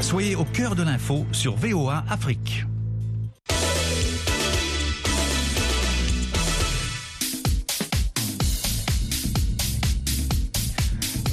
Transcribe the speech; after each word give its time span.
Soyez 0.00 0.36
au 0.36 0.44
cœur 0.44 0.74
de 0.74 0.82
l'info 0.82 1.26
sur 1.32 1.56
VOA 1.56 2.04
Afrique. 2.08 2.64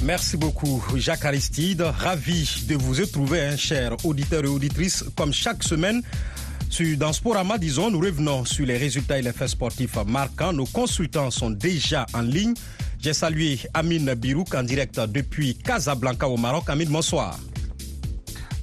Merci 0.02 0.36
beaucoup, 0.36 0.82
Jacques 0.96 1.24
Aristide. 1.24 1.82
Ravi 1.82 2.64
de 2.68 2.76
vous 2.76 2.92
retrouver, 2.92 3.40
hein, 3.40 3.56
chers 3.56 3.96
auditeurs 4.04 4.44
et 4.44 4.48
auditrices, 4.48 5.04
comme 5.16 5.32
chaque 5.32 5.62
semaine. 5.62 6.02
Dans 6.98 7.12
Sporama, 7.12 7.56
disons, 7.56 7.90
nous 7.90 8.00
revenons 8.00 8.44
sur 8.44 8.66
les 8.66 8.76
résultats 8.76 9.18
et 9.18 9.22
les 9.22 9.32
faits 9.32 9.48
sportifs 9.48 9.96
marquants. 10.06 10.52
Nos 10.52 10.66
consultants 10.66 11.30
sont 11.30 11.50
déjà 11.50 12.04
en 12.12 12.20
ligne. 12.20 12.54
J'ai 13.00 13.14
salué 13.14 13.58
Amine 13.72 14.12
Birouk 14.14 14.54
en 14.54 14.62
direct 14.62 15.00
depuis 15.08 15.54
Casablanca 15.56 16.28
au 16.28 16.36
Maroc. 16.36 16.64
Amine, 16.68 16.90
bonsoir. 16.90 17.38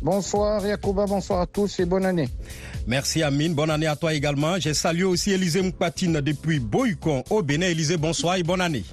Bonsoir 0.04 0.68
Yacouba, 0.68 1.06
bonsoir 1.06 1.40
à 1.40 1.48
tous 1.48 1.80
et 1.80 1.86
bonne 1.86 2.06
année. 2.06 2.28
Merci 2.86 3.24
Amine, 3.24 3.54
bonne 3.54 3.70
année 3.70 3.88
à 3.88 3.96
toi 3.96 4.14
également. 4.14 4.60
J'ai 4.60 4.74
salué 4.74 5.06
aussi 5.06 5.32
Élisée 5.32 5.62
Moukpatine 5.62 6.20
depuis 6.20 6.60
Boycon 6.60 7.24
au 7.30 7.42
Bénin. 7.42 7.68
Élisée, 7.68 7.96
bonsoir 7.96 8.36
et 8.36 8.44
bonne 8.44 8.60
année. 8.60 8.84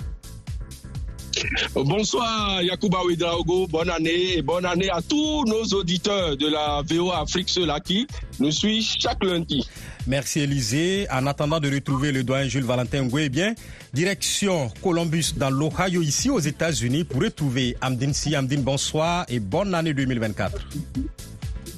Bonsoir 1.74 2.62
Yacouba 2.62 3.04
Ouedraogo, 3.04 3.66
bonne 3.66 3.90
année 3.90 4.38
et 4.38 4.42
bonne 4.42 4.64
année 4.66 4.90
à 4.90 5.00
tous 5.02 5.44
nos 5.46 5.64
auditeurs 5.78 6.36
de 6.36 6.48
la 6.48 6.82
VOA 6.88 7.20
Afrique, 7.20 7.48
ceux-là 7.48 7.80
qui 7.80 8.06
nous 8.38 8.50
suivent 8.50 8.84
chaque 8.98 9.22
lundi. 9.24 9.66
Merci 10.06 10.40
Élisée. 10.40 11.06
En 11.10 11.26
attendant 11.26 11.60
de 11.60 11.72
retrouver 11.72 12.12
le 12.12 12.24
doyen 12.24 12.48
Jules 12.48 12.64
Valentin 12.64 13.02
Ngoué, 13.02 13.24
eh 13.24 13.28
bien, 13.28 13.54
direction 13.92 14.70
Columbus 14.82 15.34
dans 15.36 15.50
l'Ohio, 15.50 16.02
ici 16.02 16.30
aux 16.30 16.38
États-Unis, 16.40 17.04
pour 17.04 17.22
retrouver 17.22 17.76
Amdine 17.80 18.14
Si. 18.14 18.34
Amdine, 18.34 18.62
bonsoir 18.62 19.24
et 19.28 19.40
bonne 19.40 19.74
année 19.74 19.94
2024. 19.94 20.68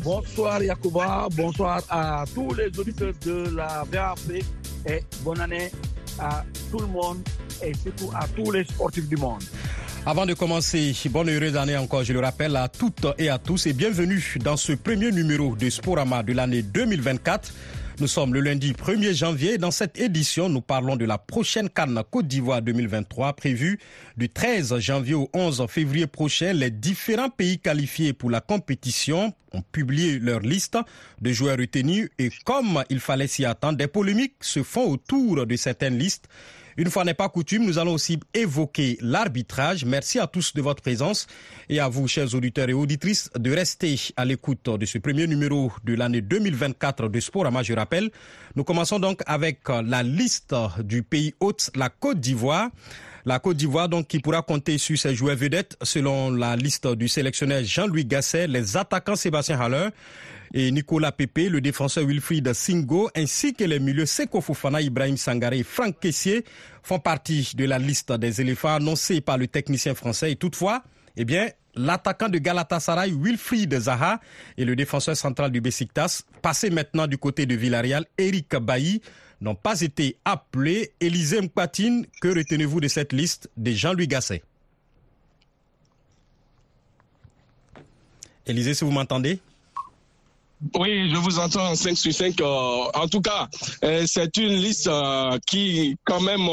Bonsoir 0.02 0.62
Yacouba, 0.62 1.28
bonsoir 1.36 1.82
à 1.88 2.24
tous 2.34 2.54
les 2.54 2.76
auditeurs 2.78 3.12
de 3.24 3.54
la 3.54 3.84
VOA 3.90 4.12
Afrique 4.12 4.46
et 4.86 5.00
bonne 5.22 5.40
année 5.40 5.70
à 6.18 6.44
tout 6.70 6.78
le 6.80 6.86
monde 6.86 7.18
et 7.62 7.72
surtout 7.74 8.10
à 8.14 8.26
tous 8.28 8.50
les 8.50 8.64
sportifs 8.64 9.08
du 9.08 9.16
monde. 9.16 9.42
Avant 10.04 10.26
de 10.26 10.34
commencer, 10.34 10.94
bonne 11.10 11.30
heureuse 11.30 11.56
année 11.56 11.76
encore, 11.76 12.02
je 12.02 12.12
le 12.12 12.18
rappelle 12.18 12.56
à 12.56 12.68
toutes 12.68 13.06
et 13.18 13.28
à 13.28 13.38
tous 13.38 13.66
et 13.66 13.72
bienvenue 13.72 14.36
dans 14.42 14.56
ce 14.56 14.72
premier 14.72 15.12
numéro 15.12 15.54
de 15.54 15.70
Sporama 15.70 16.22
de 16.24 16.32
l'année 16.32 16.62
2024. 16.62 17.52
Nous 18.00 18.08
sommes 18.08 18.34
le 18.34 18.40
lundi 18.40 18.72
1er 18.72 19.14
janvier. 19.14 19.58
Dans 19.58 19.70
cette 19.70 20.00
édition, 20.00 20.48
nous 20.48 20.60
parlons 20.60 20.96
de 20.96 21.04
la 21.04 21.18
prochaine 21.18 21.68
Cannes 21.68 22.02
Côte 22.10 22.26
d'Ivoire 22.26 22.62
2023 22.62 23.34
prévue 23.34 23.78
du 24.16 24.28
13 24.28 24.76
janvier 24.80 25.14
au 25.14 25.30
11 25.32 25.66
février 25.68 26.08
prochain. 26.08 26.52
Les 26.52 26.70
différents 26.70 27.30
pays 27.30 27.60
qualifiés 27.60 28.12
pour 28.12 28.28
la 28.30 28.40
compétition 28.40 29.32
ont 29.52 29.62
publié 29.70 30.18
leur 30.18 30.40
liste 30.40 30.78
de 31.20 31.32
joueurs 31.32 31.58
retenus 31.58 32.08
et 32.18 32.30
comme 32.44 32.82
il 32.90 32.98
fallait 32.98 33.28
s'y 33.28 33.44
attendre, 33.44 33.78
des 33.78 33.86
polémiques 33.86 34.34
se 34.40 34.64
font 34.64 34.90
autour 34.90 35.46
de 35.46 35.54
certaines 35.54 35.96
listes. 35.96 36.28
Une 36.76 36.90
fois 36.90 37.04
n'est 37.04 37.14
pas 37.14 37.28
coutume, 37.28 37.64
nous 37.66 37.78
allons 37.78 37.94
aussi 37.94 38.18
évoquer 38.34 38.96
l'arbitrage. 39.00 39.84
Merci 39.84 40.18
à 40.18 40.26
tous 40.26 40.54
de 40.54 40.62
votre 40.62 40.82
présence 40.82 41.26
et 41.68 41.80
à 41.80 41.88
vous, 41.88 42.08
chers 42.08 42.34
auditeurs 42.34 42.68
et 42.68 42.72
auditrices, 42.72 43.30
de 43.38 43.50
rester 43.52 43.96
à 44.16 44.24
l'écoute 44.24 44.68
de 44.70 44.86
ce 44.86 44.98
premier 44.98 45.26
numéro 45.26 45.70
de 45.84 45.94
l'année 45.94 46.20
2024 46.22 47.08
de 47.08 47.20
Sporama. 47.20 47.62
Je 47.62 47.74
rappelle, 47.74 48.10
nous 48.56 48.64
commençons 48.64 48.98
donc 48.98 49.20
avec 49.26 49.60
la 49.68 50.02
liste 50.02 50.54
du 50.82 51.02
pays 51.02 51.34
hôte, 51.40 51.70
la 51.74 51.90
Côte 51.90 52.20
d'Ivoire. 52.20 52.68
La 53.24 53.38
Côte 53.38 53.56
d'Ivoire, 53.56 53.88
donc, 53.88 54.08
qui 54.08 54.18
pourra 54.18 54.42
compter 54.42 54.78
sur 54.78 54.98
ses 54.98 55.14
joueurs 55.14 55.36
vedettes, 55.36 55.76
selon 55.82 56.32
la 56.32 56.56
liste 56.56 56.88
du 56.88 57.06
sélectionneur 57.06 57.62
Jean-Louis 57.62 58.04
Gasset, 58.04 58.48
les 58.48 58.76
attaquants 58.76 59.14
Sébastien 59.14 59.60
Haller, 59.60 59.90
et 60.54 60.70
Nicolas 60.70 61.12
Pepe, 61.12 61.48
le 61.48 61.60
défenseur 61.60 62.04
Wilfried 62.04 62.52
Singo, 62.52 63.10
ainsi 63.16 63.54
que 63.54 63.64
les 63.64 63.78
milieux 63.78 64.06
Seko 64.06 64.40
Fofana, 64.40 64.82
Ibrahim 64.82 65.16
Sangaré 65.16 65.58
et 65.58 65.62
Franck 65.62 66.00
Kessier 66.00 66.44
font 66.82 66.98
partie 66.98 67.52
de 67.56 67.64
la 67.64 67.78
liste 67.78 68.12
des 68.12 68.40
éléphants 68.40 68.74
annoncés 68.74 69.20
par 69.20 69.38
le 69.38 69.46
technicien 69.46 69.94
français. 69.94 70.32
Et 70.32 70.36
toutefois, 70.36 70.82
eh 71.16 71.24
bien, 71.24 71.48
l'attaquant 71.74 72.28
de 72.28 72.38
Galatasaray, 72.38 73.12
Wilfried 73.12 73.78
Zaha, 73.78 74.20
et 74.58 74.64
le 74.64 74.76
défenseur 74.76 75.16
central 75.16 75.50
du 75.50 75.60
Besiktas, 75.60 76.22
passé 76.42 76.70
maintenant 76.70 77.06
du 77.06 77.18
côté 77.18 77.46
de 77.46 77.54
Villarreal, 77.54 78.04
Eric 78.18 78.56
Bailly, 78.56 79.00
n'ont 79.42 79.54
pas 79.54 79.80
été 79.80 80.16
appelés. 80.24 80.92
Élisée 81.00 81.40
Mpatine, 81.40 82.06
que 82.20 82.28
retenez-vous 82.28 82.80
de 82.80 82.88
cette 82.88 83.12
liste 83.12 83.50
de 83.56 83.72
Jean-Louis 83.72 84.08
Gasset? 84.08 84.42
Élisée, 88.46 88.74
si 88.74 88.84
vous 88.84 88.90
m'entendez? 88.90 89.40
Oui, 90.74 91.10
je 91.10 91.16
vous 91.16 91.38
entends 91.40 91.70
en 91.70 91.74
5 91.74 91.96
sur 91.96 92.12
5. 92.12 92.40
Euh, 92.40 92.44
en 92.94 93.08
tout 93.08 93.20
cas, 93.20 93.48
euh, 93.84 94.04
c'est 94.06 94.36
une 94.36 94.54
liste 94.54 94.86
euh, 94.86 95.36
qui, 95.46 95.96
quand 96.04 96.20
même, 96.20 96.48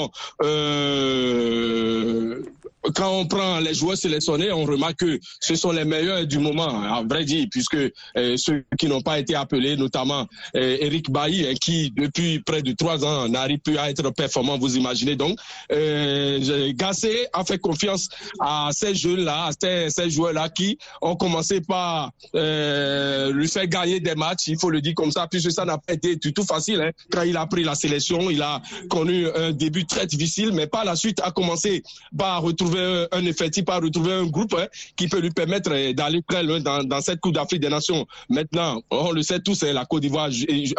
quand 2.96 3.12
on 3.12 3.26
prend 3.26 3.60
les 3.60 3.74
joueurs 3.74 3.98
sélectionnés, 3.98 4.52
on 4.52 4.64
remarque 4.64 4.98
que 4.98 5.20
ce 5.40 5.56
sont 5.56 5.72
les 5.72 5.86
meilleurs 5.86 6.26
du 6.26 6.40
moment, 6.40 6.82
à 6.82 7.04
vrai 7.04 7.26
dire, 7.26 7.48
puisque 7.52 7.78
ceux 8.16 8.66
qui 8.78 8.88
n'ont 8.88 9.02
pas 9.02 9.20
été 9.20 9.36
appelés, 9.36 9.76
notamment 9.76 10.28
Eric 10.54 11.12
Bailly, 11.12 11.46
hein, 11.48 11.54
qui 11.60 11.92
depuis 11.92 12.40
près 12.40 12.62
de 12.62 12.72
trois 12.74 13.04
ans 13.06 13.28
n'arrive 13.28 13.60
plus 13.60 13.78
à 13.78 13.90
être 13.90 14.10
performant, 14.12 14.58
vous 14.58 14.78
imaginez 14.78 15.16
donc. 15.16 15.38
Gassé 15.70 17.28
a 17.34 17.44
fait 17.44 17.58
confiance 17.58 18.08
à 18.40 18.70
ces 18.72 18.96
jeunes-là, 18.96 19.48
à 19.48 19.90
ces, 19.90 20.10
joueurs-là 20.10 20.50
qui 20.50 20.78
ont 21.02 21.16
commencé 21.16 21.62
par 21.62 22.12
lui 22.34 23.48
faire 23.48 23.68
gagner 23.68 24.00
des 24.00 24.16
matchs, 24.16 24.48
il 24.48 24.58
faut 24.58 24.70
le 24.70 24.82
dire 24.82 24.94
comme 24.96 25.12
ça, 25.12 25.28
puisque 25.28 25.52
ça 25.52 25.66
n'a 25.66 25.78
pas 25.78 25.94
été 25.94 26.16
du 26.16 26.34
tout 26.34 26.44
facile. 26.44 26.82
Hein. 26.82 26.92
Quand 27.12 27.24
il 27.24 27.36
a 27.36 27.46
pris 27.46 27.64
la 27.64 27.76
sélection, 27.76 28.30
il 28.30 28.42
a 28.42 28.62
connu 28.90 29.28
un 29.36 29.52
début 29.52 29.86
très 29.86 30.06
difficile, 30.06 30.52
mais 30.54 30.68
par 30.68 30.86
la 30.86 30.96
suite 30.96 31.20
a 31.24 31.32
commencé 31.32 31.84
par 32.18 32.42
retrouver 32.42 32.69
un 32.78 33.26
effectif, 33.26 33.66
par 33.66 33.82
retrouver 33.82 34.14
un 34.14 34.26
groupe 34.26 34.56
hein, 34.58 34.68
qui 34.96 35.08
peut 35.08 35.20
lui 35.20 35.32
permettre 35.32 35.70
d'aller 35.94 36.22
très 36.28 36.44
loin 36.44 36.60
dans, 36.60 37.02
cette 37.02 37.20
Coupe 37.20 37.34
d'Afrique 37.34 37.62
des 37.62 37.70
Nations. 37.70 38.06
Maintenant, 38.30 38.82
on 38.90 39.12
le 39.12 39.22
sait 39.22 39.40
tous, 39.40 39.64
hein, 39.64 39.74
la 39.74 39.86
Côte 39.86 40.02
d'Ivoire 40.02 40.30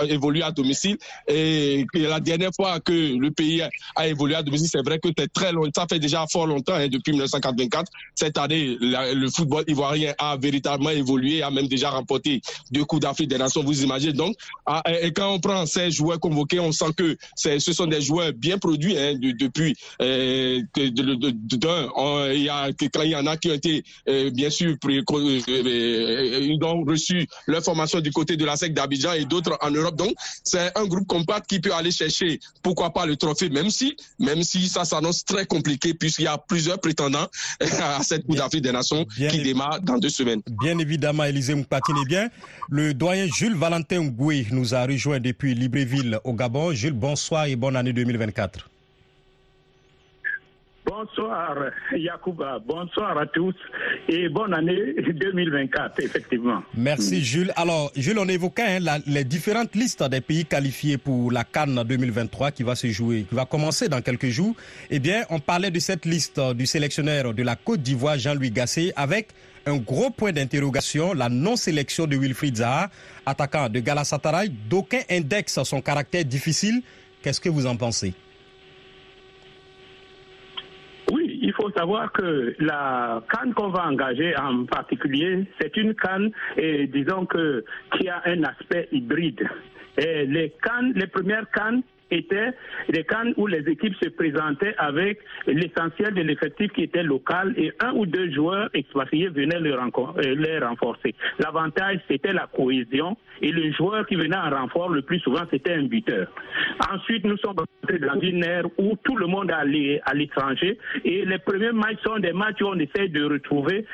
évolue 0.08 0.42
à 0.42 0.50
domicile 0.50 0.96
et, 1.28 1.86
la 1.94 2.20
dernière 2.20 2.50
fois 2.54 2.80
que 2.80 2.92
le 2.92 3.30
pays 3.30 3.62
a 3.96 4.08
évolué 4.08 4.34
à 4.34 4.42
domicile, 4.42 4.68
c'est 4.70 4.84
vrai 4.84 4.98
que 4.98 5.08
c'est 5.16 5.32
très 5.32 5.52
long, 5.52 5.68
ça 5.74 5.86
fait 5.88 5.98
déjà 5.98 6.24
fort 6.30 6.46
longtemps, 6.46 6.74
hein, 6.74 6.88
depuis 6.88 7.12
1984. 7.12 7.90
Cette 8.14 8.38
année, 8.38 8.76
le 8.80 9.28
football 9.30 9.64
ivoirien 9.68 10.14
a 10.18 10.36
véritablement 10.36 10.90
évolué, 10.90 11.42
a 11.42 11.50
même 11.50 11.68
déjà 11.68 11.90
remporté 11.90 12.40
deux 12.70 12.84
Coups 12.84 13.02
d'Afrique 13.02 13.28
des 13.28 13.38
Nations, 13.38 13.62
vous 13.62 13.82
imaginez. 13.82 14.12
Donc, 14.12 14.36
ah, 14.66 14.82
et 15.02 15.12
quand 15.12 15.32
on 15.32 15.40
prend 15.40 15.66
ces 15.66 15.90
joueurs 15.90 16.18
convoqués, 16.20 16.60
on 16.60 16.72
sent 16.72 16.92
que 16.96 17.16
ce 17.36 17.72
sont 17.72 17.86
des 17.86 18.00
joueurs 18.00 18.32
bien 18.32 18.58
produits 18.58 18.96
hein, 18.98 19.14
depuis. 19.20 19.76
Euh, 20.02 20.60
il 22.34 22.42
y 22.42 22.48
a 22.48 22.68
il 22.70 23.10
y 23.10 23.16
en 23.16 23.26
a 23.26 23.36
qui 23.36 23.50
ont 23.50 23.54
été 23.54 23.84
euh, 24.08 24.30
bien 24.30 24.50
sûr 24.50 24.76
euh, 24.84 26.40
ils 26.40 26.58
ont 26.64 26.84
reçu 26.84 27.26
leur 27.46 27.62
formation 27.62 28.00
du 28.00 28.10
côté 28.10 28.36
de 28.36 28.44
la 28.44 28.56
SEC 28.56 28.74
d'Abidjan 28.74 29.12
et 29.12 29.24
d'autres 29.24 29.56
en 29.60 29.70
Europe. 29.70 29.96
Donc, 29.96 30.14
c'est 30.44 30.76
un 30.76 30.84
groupe 30.86 31.06
compact 31.06 31.48
qui 31.48 31.60
peut 31.60 31.72
aller 31.72 31.90
chercher, 31.90 32.40
pourquoi 32.62 32.90
pas 32.90 33.06
le 33.06 33.16
trophée, 33.16 33.48
même 33.48 33.70
si, 33.70 33.96
même 34.18 34.42
si 34.42 34.68
ça 34.68 34.84
s'annonce 34.84 35.24
très 35.24 35.46
compliqué 35.46 35.94
puisqu'il 35.94 36.24
y 36.24 36.28
a 36.28 36.38
plusieurs 36.38 36.80
prétendants 36.80 37.26
à 37.60 38.02
cette 38.02 38.26
Coupe 38.26 38.36
d'Afrique 38.36 38.62
des 38.62 38.72
Nations 38.72 39.04
qui 39.04 39.42
démarre 39.42 39.80
dans 39.80 39.98
deux 39.98 40.10
semaines. 40.10 40.42
Bien 40.60 40.78
évidemment, 40.78 41.24
Élisée 41.24 41.54
Moupatine, 41.54 42.04
bien. 42.06 42.28
Le 42.68 42.94
doyen 42.94 43.26
Jules 43.26 43.56
Valentin 43.56 44.04
Goué 44.04 44.46
nous 44.50 44.74
a 44.74 44.86
rejoint 44.86 45.20
depuis 45.20 45.54
Libreville 45.54 46.18
au 46.24 46.32
Gabon. 46.34 46.72
Jules, 46.72 46.92
bonsoir 46.92 47.46
et 47.46 47.56
bonne 47.56 47.76
année 47.76 47.92
2024. 47.92 48.70
Bonsoir 50.90 51.56
Yacouba, 51.92 52.58
bonsoir 52.66 53.16
à 53.16 53.24
tous 53.24 53.54
et 54.08 54.28
bonne 54.28 54.52
année 54.52 54.96
2024, 54.98 56.00
effectivement. 56.00 56.64
Merci 56.76 57.22
Jules. 57.22 57.52
Alors 57.54 57.92
Jules, 57.94 58.18
on 58.18 58.26
évoquait 58.26 58.78
hein, 58.80 58.98
les 59.06 59.22
différentes 59.22 59.76
listes 59.76 60.02
des 60.02 60.20
pays 60.20 60.44
qualifiés 60.46 60.98
pour 60.98 61.30
la 61.30 61.44
Cannes 61.44 61.84
2023 61.86 62.50
qui 62.50 62.64
va 62.64 62.74
se 62.74 62.88
jouer, 62.88 63.22
qui 63.22 63.36
va 63.36 63.44
commencer 63.44 63.88
dans 63.88 64.00
quelques 64.00 64.30
jours. 64.30 64.56
Eh 64.90 64.98
bien, 64.98 65.22
on 65.30 65.38
parlait 65.38 65.70
de 65.70 65.78
cette 65.78 66.06
liste 66.06 66.40
du 66.56 66.66
sélectionneur 66.66 67.34
de 67.34 67.42
la 67.44 67.54
Côte 67.54 67.82
d'Ivoire, 67.82 68.18
Jean-Louis 68.18 68.50
Gasset, 68.50 68.92
avec 68.96 69.28
un 69.66 69.76
gros 69.76 70.10
point 70.10 70.32
d'interrogation, 70.32 71.14
la 71.14 71.28
non-sélection 71.28 72.08
de 72.08 72.16
Wilfried 72.16 72.56
Zaha, 72.56 72.90
attaquant 73.26 73.68
de 73.68 73.78
Galatasaray. 73.78 74.50
D'aucuns 74.68 75.04
indexent 75.08 75.62
son 75.62 75.80
caractère 75.80 76.24
difficile. 76.24 76.82
Qu'est-ce 77.22 77.40
que 77.40 77.48
vous 77.48 77.66
en 77.66 77.76
pensez 77.76 78.12
Oui, 81.10 81.38
il 81.42 81.49
faut 81.60 81.70
savoir 81.72 82.12
que 82.12 82.54
la 82.58 83.22
canne 83.30 83.52
qu'on 83.54 83.68
va 83.68 83.86
engager 83.86 84.34
en 84.36 84.64
particulier, 84.64 85.44
c'est 85.60 85.76
une 85.76 85.94
canne, 85.94 86.30
et 86.56 86.86
disons 86.86 87.26
que 87.26 87.64
qui 87.96 88.08
a 88.08 88.22
un 88.26 88.42
aspect 88.44 88.88
hybride. 88.92 89.46
Et 89.98 90.24
les 90.26 90.54
cannes, 90.62 90.92
les 90.94 91.06
premières 91.06 91.50
cannes 91.50 91.82
étaient 92.10 92.52
les 92.88 93.04
Cannes 93.04 93.34
où 93.36 93.46
les 93.46 93.68
équipes 93.68 93.94
se 94.02 94.08
présentaient 94.08 94.74
avec 94.78 95.20
l'essentiel 95.46 96.14
de 96.14 96.22
l'effectif 96.22 96.72
qui 96.72 96.82
était 96.82 97.02
local 97.02 97.54
et 97.56 97.72
un 97.80 97.92
ou 97.92 98.06
deux 98.06 98.30
joueurs 98.32 98.68
expatriés 98.74 99.28
venaient 99.28 99.60
les, 99.60 100.58
renforcer. 100.58 101.14
L'avantage, 101.38 101.98
c'était 102.08 102.32
la 102.32 102.48
cohésion 102.54 103.16
et 103.42 103.52
le 103.52 103.72
joueur 103.72 104.06
qui 104.06 104.16
venait 104.16 104.36
en 104.36 104.50
renfort 104.50 104.90
le 104.90 105.02
plus 105.02 105.20
souvent, 105.20 105.42
c'était 105.50 105.74
un 105.74 105.84
buteur. 105.84 106.28
Ensuite, 106.92 107.24
nous 107.24 107.36
sommes 107.38 107.56
dans 107.56 108.20
une 108.20 108.44
ère 108.44 108.66
où 108.78 108.96
tout 109.02 109.16
le 109.16 109.26
monde 109.26 109.50
est 109.50 110.00
à 110.04 110.14
l'étranger 110.14 110.78
et 111.04 111.24
les 111.24 111.38
premiers 111.38 111.72
matchs 111.72 112.02
sont 112.04 112.18
des 112.18 112.32
matchs 112.32 112.60
où 112.62 112.66
on 112.66 112.78
essaie 112.78 113.08
de 113.08 113.24
retrouver 113.24 113.86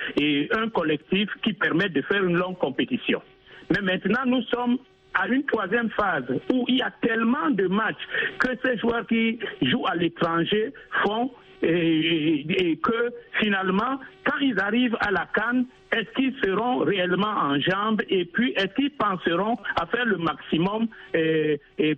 un 0.53 0.69
collectif 0.71 1.29
qui 1.43 1.53
permet 1.53 1.89
de 1.89 2.03
faire 2.03 2.25
une 2.25 2.37
longue 2.37 2.59
compétition. 2.59 3.23
Mais 3.71 3.83
maintenant, 3.83 4.25
nous 4.27 4.43
sommes 4.43 4.79
à 5.19 5.27
une 5.29 5.45
troisième 5.45 5.91
phase 5.91 6.25
où 6.53 6.65
il 6.69 6.77
y 6.77 6.83
a 6.83 6.93
tellement 7.03 7.51
de 7.51 7.67
matchs 7.67 8.03
que 8.39 8.49
ces 8.65 8.79
joueurs 8.79 9.07
qui 9.07 9.39
jouent 9.63 9.87
à 9.87 9.95
l'étranger 9.95 10.73
font 11.05 11.31
et, 11.63 12.79
que 12.83 13.13
finalement, 13.41 13.99
quand 14.25 14.39
ils 14.41 14.59
arrivent 14.61 14.97
à 15.01 15.11
la 15.11 15.27
Cannes, 15.35 15.65
est-ce 15.91 16.11
qu'ils 16.15 16.35
seront 16.45 16.79
réellement 16.79 17.27
en 17.27 17.59
jambes 17.59 18.03
et 18.11 18.27
puis 18.27 18.53
est-ce 18.57 18.75
qu'ils 18.75 18.91
penseront 18.91 19.57
à 19.81 19.87
faire 19.87 20.05
le 20.05 20.19
maximum 20.19 20.89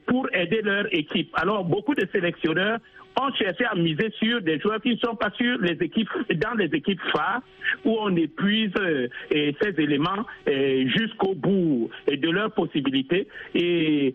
pour 0.07 0.29
aider 0.33 0.63
leur 0.63 0.87
équipe? 0.95 1.31
Alors, 1.35 1.65
beaucoup 1.65 1.95
de 1.95 2.07
sélectionneurs 2.13 2.79
on 3.21 3.33
cherchait 3.35 3.65
à 3.65 3.75
miser 3.75 4.11
sur 4.19 4.41
des 4.43 4.59
joueurs 4.59 4.81
qui 4.81 4.91
ne 4.91 4.97
sont 4.97 5.17
pas 5.17 5.31
sur 5.37 5.59
les 5.61 5.77
équipes, 5.81 6.09
dans 6.37 6.55
les 6.55 6.67
équipes 6.67 7.01
phares, 7.13 7.41
où 7.85 7.97
on 8.01 8.15
épuise 8.17 8.73
euh, 8.79 9.09
ces 9.31 9.75
éléments 9.79 10.25
euh, 10.49 10.89
jusqu'au 10.89 11.35
bout 11.35 11.91
de 12.07 12.31
leurs 12.31 12.53
possibilités 12.53 13.29
et, 13.55 14.15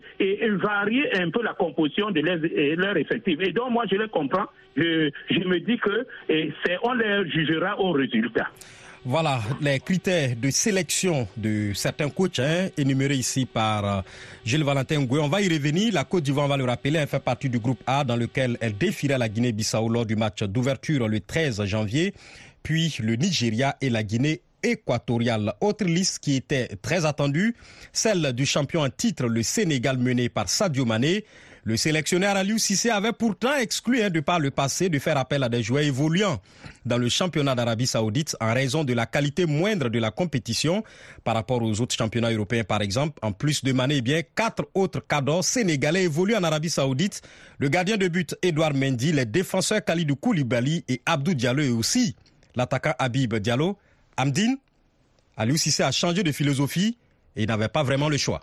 varier 0.54 1.16
un 1.20 1.30
peu 1.30 1.42
la 1.42 1.54
composition 1.54 2.10
de 2.10 2.20
leurs 2.20 2.96
effectifs. 2.96 3.38
Et 3.40 3.52
donc, 3.52 3.70
moi, 3.70 3.84
je 3.90 3.96
les 3.96 4.08
comprends. 4.08 4.46
Je, 4.76 5.10
je 5.30 5.40
me 5.40 5.58
dis 5.58 5.78
que 5.78 6.06
on 6.82 6.94
les 6.94 7.30
jugera 7.30 7.78
au 7.80 7.92
résultat. 7.92 8.48
Voilà 9.06 9.42
les 9.60 9.80
critères 9.80 10.34
de 10.34 10.48
sélection 10.48 11.28
de 11.36 11.72
certains 11.74 12.08
coachs 12.08 12.38
hein, 12.38 12.70
énumérés 12.78 13.16
ici 13.16 13.44
par 13.44 13.84
euh, 13.84 14.00
Gilles 14.46 14.64
Valentin 14.64 15.00
Ngoué. 15.00 15.20
On 15.20 15.28
va 15.28 15.42
y 15.42 15.48
revenir. 15.48 15.92
La 15.92 16.04
Côte 16.04 16.24
d'Ivoire, 16.24 16.46
on 16.46 16.48
va 16.48 16.56
le 16.56 16.64
rappeler, 16.64 16.98
elle 16.98 17.06
fait 17.06 17.20
partie 17.20 17.50
du 17.50 17.58
groupe 17.58 17.82
A 17.86 18.02
dans 18.04 18.16
lequel 18.16 18.56
elle 18.62 18.78
défierait 18.78 19.18
la 19.18 19.28
Guinée-Bissau 19.28 19.90
lors 19.90 20.06
du 20.06 20.16
match 20.16 20.42
d'ouverture 20.44 21.06
le 21.06 21.20
13 21.20 21.64
janvier, 21.64 22.14
puis 22.62 22.96
le 23.00 23.16
Nigeria 23.16 23.76
et 23.82 23.90
la 23.90 24.02
Guinée 24.02 24.40
équatoriale. 24.62 25.52
Autre 25.60 25.84
liste 25.84 26.20
qui 26.20 26.36
était 26.36 26.68
très 26.80 27.04
attendue, 27.04 27.54
celle 27.92 28.32
du 28.32 28.46
champion 28.46 28.80
en 28.80 28.88
titre, 28.88 29.26
le 29.26 29.42
Sénégal 29.42 29.98
mené 29.98 30.30
par 30.30 30.48
Sadio 30.48 30.86
Mané. 30.86 31.26
Le 31.66 31.78
sélectionneur 31.78 32.36
Aliou 32.36 32.58
Sissé 32.58 32.90
avait 32.90 33.14
pourtant 33.14 33.56
exclu, 33.56 34.02
hein, 34.02 34.10
de 34.10 34.20
par 34.20 34.38
le 34.38 34.50
passé, 34.50 34.90
de 34.90 34.98
faire 34.98 35.16
appel 35.16 35.42
à 35.42 35.48
des 35.48 35.62
joueurs 35.62 35.82
évoluant 35.82 36.38
dans 36.84 36.98
le 36.98 37.08
championnat 37.08 37.54
d'Arabie 37.54 37.86
Saoudite 37.86 38.36
en 38.38 38.52
raison 38.52 38.84
de 38.84 38.92
la 38.92 39.06
qualité 39.06 39.46
moindre 39.46 39.88
de 39.88 39.98
la 39.98 40.10
compétition 40.10 40.84
par 41.24 41.32
rapport 41.34 41.62
aux 41.62 41.80
autres 41.80 41.94
championnats 41.94 42.30
européens, 42.30 42.64
par 42.64 42.82
exemple. 42.82 43.18
En 43.22 43.32
plus 43.32 43.64
de 43.64 43.72
Mané, 43.72 43.96
eh 43.96 44.02
bien, 44.02 44.20
quatre 44.34 44.66
autres 44.74 45.00
cadres 45.00 45.42
sénégalais 45.42 46.04
évoluent 46.04 46.36
en 46.36 46.44
Arabie 46.44 46.68
Saoudite. 46.68 47.22
Le 47.58 47.70
gardien 47.70 47.96
de 47.96 48.08
but, 48.08 48.36
Edouard 48.42 48.74
Mendy, 48.74 49.12
les 49.12 49.24
défenseurs 49.24 49.82
Khalidou 49.82 50.16
Koulibaly 50.16 50.84
et 50.86 51.00
Abdou 51.06 51.32
Diallo 51.32 51.62
et 51.62 51.70
aussi 51.70 52.14
l'attaquant 52.56 52.92
Habib 52.98 53.36
Diallo. 53.36 53.78
Amdine, 54.18 54.58
Aliou 55.38 55.56
Sissé 55.56 55.82
a 55.82 55.92
changé 55.92 56.22
de 56.22 56.30
philosophie 56.30 56.98
et 57.36 57.46
n'avait 57.46 57.68
pas 57.68 57.82
vraiment 57.82 58.10
le 58.10 58.18
choix. 58.18 58.42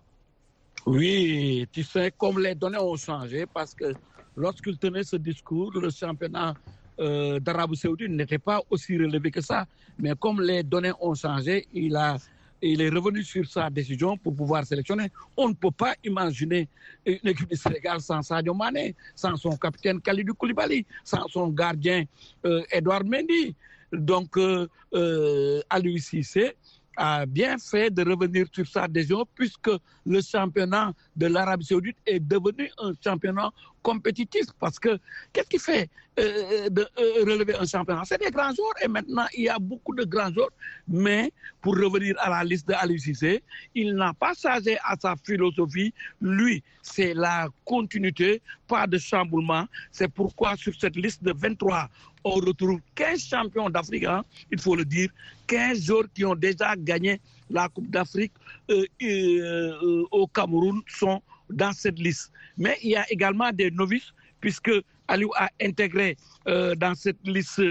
Oui, 0.86 1.68
tu 1.72 1.84
sais, 1.84 2.12
comme 2.18 2.40
les 2.40 2.56
données 2.56 2.80
ont 2.80 2.96
changé, 2.96 3.46
parce 3.46 3.76
que 3.76 3.94
lorsqu'il 4.36 4.78
tenait 4.80 5.04
ce 5.04 5.16
discours, 5.16 5.72
le 5.80 5.92
championnat 5.92 6.56
euh, 7.00 7.40
d'Arabie 7.40 7.78
Saoudite 7.78 8.10
n'était 8.10 8.40
pas 8.40 8.62
aussi 8.70 8.98
relevé 8.98 9.30
que 9.30 9.42
ça. 9.42 9.66
Mais 10.00 10.14
comme 10.20 10.42
les 10.42 10.64
données 10.64 10.92
ont 11.00 11.14
changé, 11.14 11.68
il, 11.72 11.96
a, 11.96 12.18
il 12.64 12.82
est 12.82 12.90
revenu 12.90 13.24
sur 13.24 13.46
sa 13.48 13.70
décision 13.70 14.18
pour 14.18 14.36
pouvoir 14.36 14.66
sélectionner. 14.66 15.10
On 15.38 15.50
ne 15.50 15.54
peut 15.54 15.72
pas 15.72 15.94
imaginer 16.04 16.68
une 17.06 17.28
équipe 17.30 17.50
du 17.50 17.56
Sénégal 17.58 18.02
sans 18.02 18.24
Sadio 18.24 18.56
Mané, 18.56 18.96
sans 19.16 19.36
son 19.36 19.56
capitaine 19.58 20.02
Khalidou 20.02 20.34
Koulibaly, 20.34 20.86
sans 21.04 21.28
son 21.28 21.50
gardien 21.50 22.06
euh, 22.46 22.64
Edouard 22.72 23.04
Mendy. 23.06 23.56
Donc, 23.94 24.38
à 24.38 25.80
lui, 25.80 26.00
c'est 26.00 26.56
a 26.98 27.26
bien 27.26 27.58
fait 27.58 27.90
de 27.90 28.04
revenir 28.04 28.48
sur 28.52 28.68
sa 28.68 28.88
décision 28.88 29.26
puisque 29.36 29.72
le 30.06 30.22
championnat 30.22 30.94
de 31.16 31.28
l'Arabie 31.28 31.66
saoudite 31.66 31.98
est 32.06 32.20
devenu 32.20 32.70
un 32.78 32.94
championnat 33.04 33.52
compétitif 33.82 34.46
parce 34.60 34.78
que 34.78 35.00
qu'est-ce 35.34 35.50
qui 35.50 35.58
fait 35.60 35.90
euh, 36.20 36.70
de 36.70 36.82
euh, 36.82 37.24
relever 37.26 37.56
un 37.56 37.66
championnat? 37.66 38.04
C'est 38.06 38.20
des 38.20 38.30
grands 38.30 38.54
joueurs 38.54 38.74
et 38.84 38.88
maintenant 38.88 39.26
il 39.36 39.44
y 39.44 39.50
a 39.50 39.58
beaucoup 39.58 39.96
de 39.96 40.04
grands 40.04 40.32
joueurs 40.32 40.52
mais 40.88 41.32
pour 41.62 41.76
revenir 41.76 42.16
à 42.20 42.30
la 42.30 42.44
liste 42.44 42.68
de 42.68 42.98
Cissé, 42.98 43.44
il 43.76 43.96
n'a 43.96 44.14
pas 44.14 44.34
changé 44.34 44.78
à 44.84 44.96
sa 45.00 45.16
philosophie. 45.24 45.94
Lui, 46.20 46.64
c'est 46.82 47.14
la 47.14 47.48
continuité, 47.66 48.42
pas 48.68 48.88
de 48.88 48.98
chamboulement. 48.98 49.68
C'est 49.92 50.08
pourquoi 50.08 50.56
sur 50.58 50.74
cette 50.76 50.96
liste 50.96 51.24
de 51.24 51.34
23 51.34 51.90
on 52.24 52.36
retrouve 52.36 52.80
15 52.96 53.24
champions 53.24 53.70
d'Afrique, 53.70 54.06
hein, 54.06 54.24
il 54.52 54.60
faut 54.60 54.76
le 54.76 54.86
dire, 54.86 55.10
15 55.48 55.84
joueurs 55.84 56.06
qui 56.14 56.26
ont 56.26 56.36
déjà 56.36 56.76
gagné 56.76 57.20
la 57.50 57.68
Coupe 57.70 57.90
d'Afrique 57.90 58.32
euh, 58.70 58.86
euh, 59.02 60.06
au 60.12 60.28
Cameroun 60.28 60.82
sont 60.88 61.22
dans 61.50 61.74
cette 61.74 62.00
liste. 62.00 62.32
Mais 62.58 62.78
il 62.84 62.92
y 62.92 62.96
a 62.96 63.12
également 63.12 63.52
des 63.52 63.72
novices, 63.72 64.14
puisque 64.40 64.72
Aliou 65.08 65.32
a 65.36 65.50
intégré 65.62 66.16
euh, 66.48 66.76
dans 66.76 66.96
cette 66.96 67.18
liste 67.26 67.62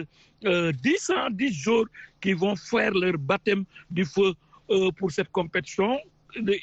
10, 0.43 1.13
10 1.33 1.53
joueurs 1.53 1.85
qui 2.21 2.33
vont 2.33 2.57
faire 2.57 2.93
leur 2.93 3.19
baptême 3.19 3.65
du 3.91 4.05
feu 4.05 4.33
pour 4.97 5.11
cette 5.11 5.31
compétition 5.33 5.99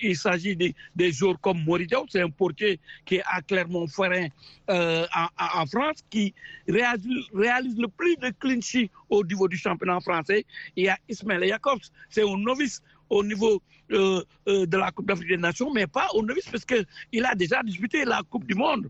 il 0.02 0.16
s'agit 0.16 0.56
des, 0.56 0.76
des, 0.96 1.12
joueurs 1.12 1.40
comme 1.42 1.64
Moridio, 1.64 2.06
c'est 2.10 2.22
un 2.22 2.30
portier 2.30 2.80
qui 3.06 3.16
est 3.16 3.24
à 3.26 3.42
Clermont-Ferrand 3.42 4.28
euh, 4.70 5.06
en, 5.38 5.66
France, 5.66 6.04
qui 6.10 6.34
réalise, 6.68 7.78
le 7.78 7.88
plus 7.88 8.16
de 8.18 8.32
clinch 8.40 8.78
au 9.10 9.24
niveau 9.24 9.48
du 9.48 9.58
championnat 9.58 10.00
français. 10.00 10.46
Il 10.76 10.86
y 10.86 10.90
a 10.90 10.98
Ismaël 11.10 11.48
Jacobs, 11.48 11.80
c'est 12.10 12.24
un 12.24 12.38
novice 12.38 12.82
au 13.10 13.24
niveau 13.24 13.62
euh, 13.92 14.22
euh, 14.48 14.66
de 14.66 14.78
la 14.78 14.92
Coupe 14.92 15.08
d'Afrique 15.08 15.30
des 15.30 15.38
Nations, 15.38 15.72
mais 15.74 15.88
pas 15.88 16.08
au 16.14 16.24
novice 16.24 16.50
parce 16.50 16.66
qu'il 16.66 17.26
a 17.26 17.36
déjà 17.36 17.64
disputé 17.64 18.06
la 18.06 18.22
Coupe 18.30 18.46
du 18.46 18.56
Monde. 18.56 18.90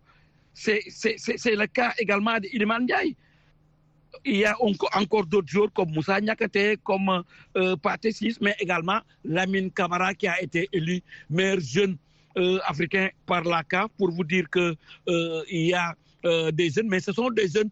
C'est 0.53 0.81
le 0.81 1.67
cas 1.67 1.93
également 1.99 2.39
d'Iliman 2.39 2.81
Ndiaye 2.81 3.15
il 4.25 4.37
y 4.37 4.45
a 4.45 4.55
encore 4.61 5.25
d'autres 5.25 5.47
joueurs 5.47 5.71
comme 5.73 5.91
Moussa 5.91 6.19
Nyakate, 6.19 6.77
comme 6.83 7.23
euh, 7.55 7.75
mais 8.41 8.55
également 8.59 8.99
Lamine 9.23 9.71
Kamara 9.71 10.13
qui 10.13 10.27
a 10.27 10.41
été 10.41 10.69
élu 10.71 11.01
meilleur 11.29 11.59
jeune 11.59 11.97
euh, 12.37 12.59
africain 12.65 13.09
par 13.25 13.43
la 13.43 13.63
CAF 13.63 13.89
pour 13.97 14.11
vous 14.11 14.23
dire 14.23 14.45
qu'il 14.51 14.75
euh, 15.09 15.43
y 15.49 15.73
a 15.73 15.95
euh, 16.25 16.51
des 16.51 16.69
jeunes, 16.69 16.87
mais 16.87 16.99
ce 16.99 17.11
sont 17.11 17.29
des 17.29 17.47
jeunes 17.47 17.69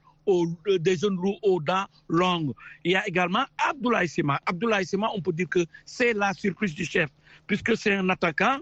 des 0.80 0.98
jeunes 0.98 1.20
roues 1.20 1.38
aux 1.44 1.62
dents 1.62 1.86
longues. 2.10 2.52
Il 2.84 2.94
y 2.94 2.96
a 2.96 3.08
également 3.08 3.44
Abdoulaye 3.60 4.08
Sima. 4.08 4.40
Abdoulaye 4.48 4.84
Sima, 4.84 5.08
on 5.14 5.22
peut 5.22 5.34
dire 5.34 5.48
que 5.48 5.64
c'est 5.86 6.14
la 6.14 6.34
surprise 6.34 6.74
du 6.74 6.84
chef, 6.84 7.12
puisque 7.46 7.78
c'est 7.78 7.94
un 7.94 8.10
attaquant. 8.10 8.58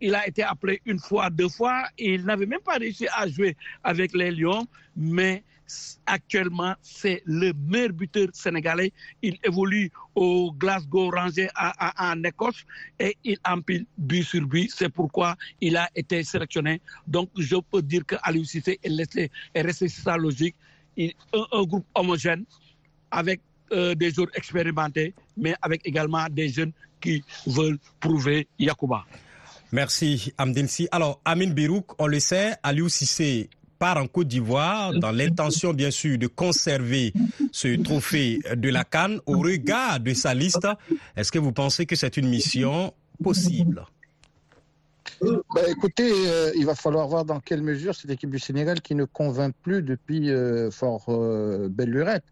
Il 0.00 0.16
a 0.16 0.26
été 0.26 0.42
appelé 0.42 0.80
une 0.84 0.98
fois, 0.98 1.30
deux 1.30 1.48
fois. 1.48 1.84
Il 1.96 2.24
n'avait 2.24 2.46
même 2.46 2.60
pas 2.60 2.78
réussi 2.78 3.06
à 3.14 3.28
jouer 3.28 3.56
avec 3.84 4.14
les 4.14 4.32
Lions, 4.32 4.66
mais 4.96 5.44
actuellement, 6.06 6.74
c'est 6.82 7.22
le 7.24 7.52
meilleur 7.52 7.90
buteur 7.92 8.28
sénégalais. 8.32 8.92
Il 9.22 9.36
évolue 9.42 9.90
au 10.14 10.52
Glasgow 10.52 11.10
Rangers 11.10 11.48
en 11.98 12.22
Écosse 12.22 12.64
et 12.98 13.16
il 13.24 13.38
empile 13.44 13.86
but 13.98 14.22
sur 14.22 14.46
but. 14.46 14.70
C'est 14.74 14.88
pourquoi 14.88 15.36
il 15.60 15.76
a 15.76 15.88
été 15.94 16.22
sélectionné. 16.22 16.80
Donc, 17.06 17.30
je 17.36 17.56
peux 17.56 17.82
dire 17.82 18.04
que 18.06 18.16
Cissé 18.44 18.78
est 18.82 19.62
resté, 19.62 19.88
sa 19.88 20.16
logique. 20.16 20.56
un, 20.98 21.62
groupe 21.64 21.86
homogène 21.94 22.44
avec 23.10 23.40
euh, 23.72 23.94
des 23.94 24.10
joueurs 24.12 24.30
expérimentés, 24.34 25.14
mais 25.36 25.54
avec 25.60 25.80
également 25.84 26.26
des 26.30 26.48
jeunes 26.48 26.72
qui 27.00 27.22
veulent 27.46 27.78
prouver 28.00 28.46
Yakuba. 28.58 29.04
Merci 29.72 30.32
Amdensi. 30.38 30.88
Alors, 30.92 31.20
Amin 31.24 31.50
Birouk, 31.50 32.00
on 32.00 32.06
le 32.06 32.20
sait, 32.20 32.54
Aliou 32.62 32.88
Cissé 32.88 33.50
part 33.78 33.96
en 33.98 34.06
Côte 34.06 34.28
d'Ivoire 34.28 34.92
dans 34.94 35.12
l'intention 35.12 35.72
bien 35.72 35.90
sûr 35.90 36.18
de 36.18 36.26
conserver 36.26 37.12
ce 37.52 37.80
trophée 37.82 38.40
de 38.54 38.68
la 38.68 38.84
Cannes 38.84 39.20
au 39.26 39.38
regard 39.38 40.00
de 40.00 40.14
sa 40.14 40.34
liste. 40.34 40.66
Est-ce 41.16 41.32
que 41.32 41.38
vous 41.38 41.52
pensez 41.52 41.86
que 41.86 41.96
c'est 41.96 42.16
une 42.16 42.28
mission 42.28 42.92
possible? 43.22 43.84
Bah, 45.20 45.62
écoutez, 45.68 46.10
euh, 46.12 46.52
il 46.56 46.66
va 46.66 46.74
falloir 46.74 47.08
voir 47.08 47.24
dans 47.24 47.40
quelle 47.40 47.62
mesure 47.62 47.94
cette 47.94 48.10
équipe 48.10 48.30
du 48.30 48.38
Sénégal 48.38 48.80
qui 48.80 48.94
ne 48.94 49.04
convainc 49.04 49.54
plus 49.62 49.82
depuis 49.82 50.30
euh, 50.30 50.70
fort 50.70 51.06
euh, 51.08 51.68
belle 51.70 51.90
lurette. 51.90 52.24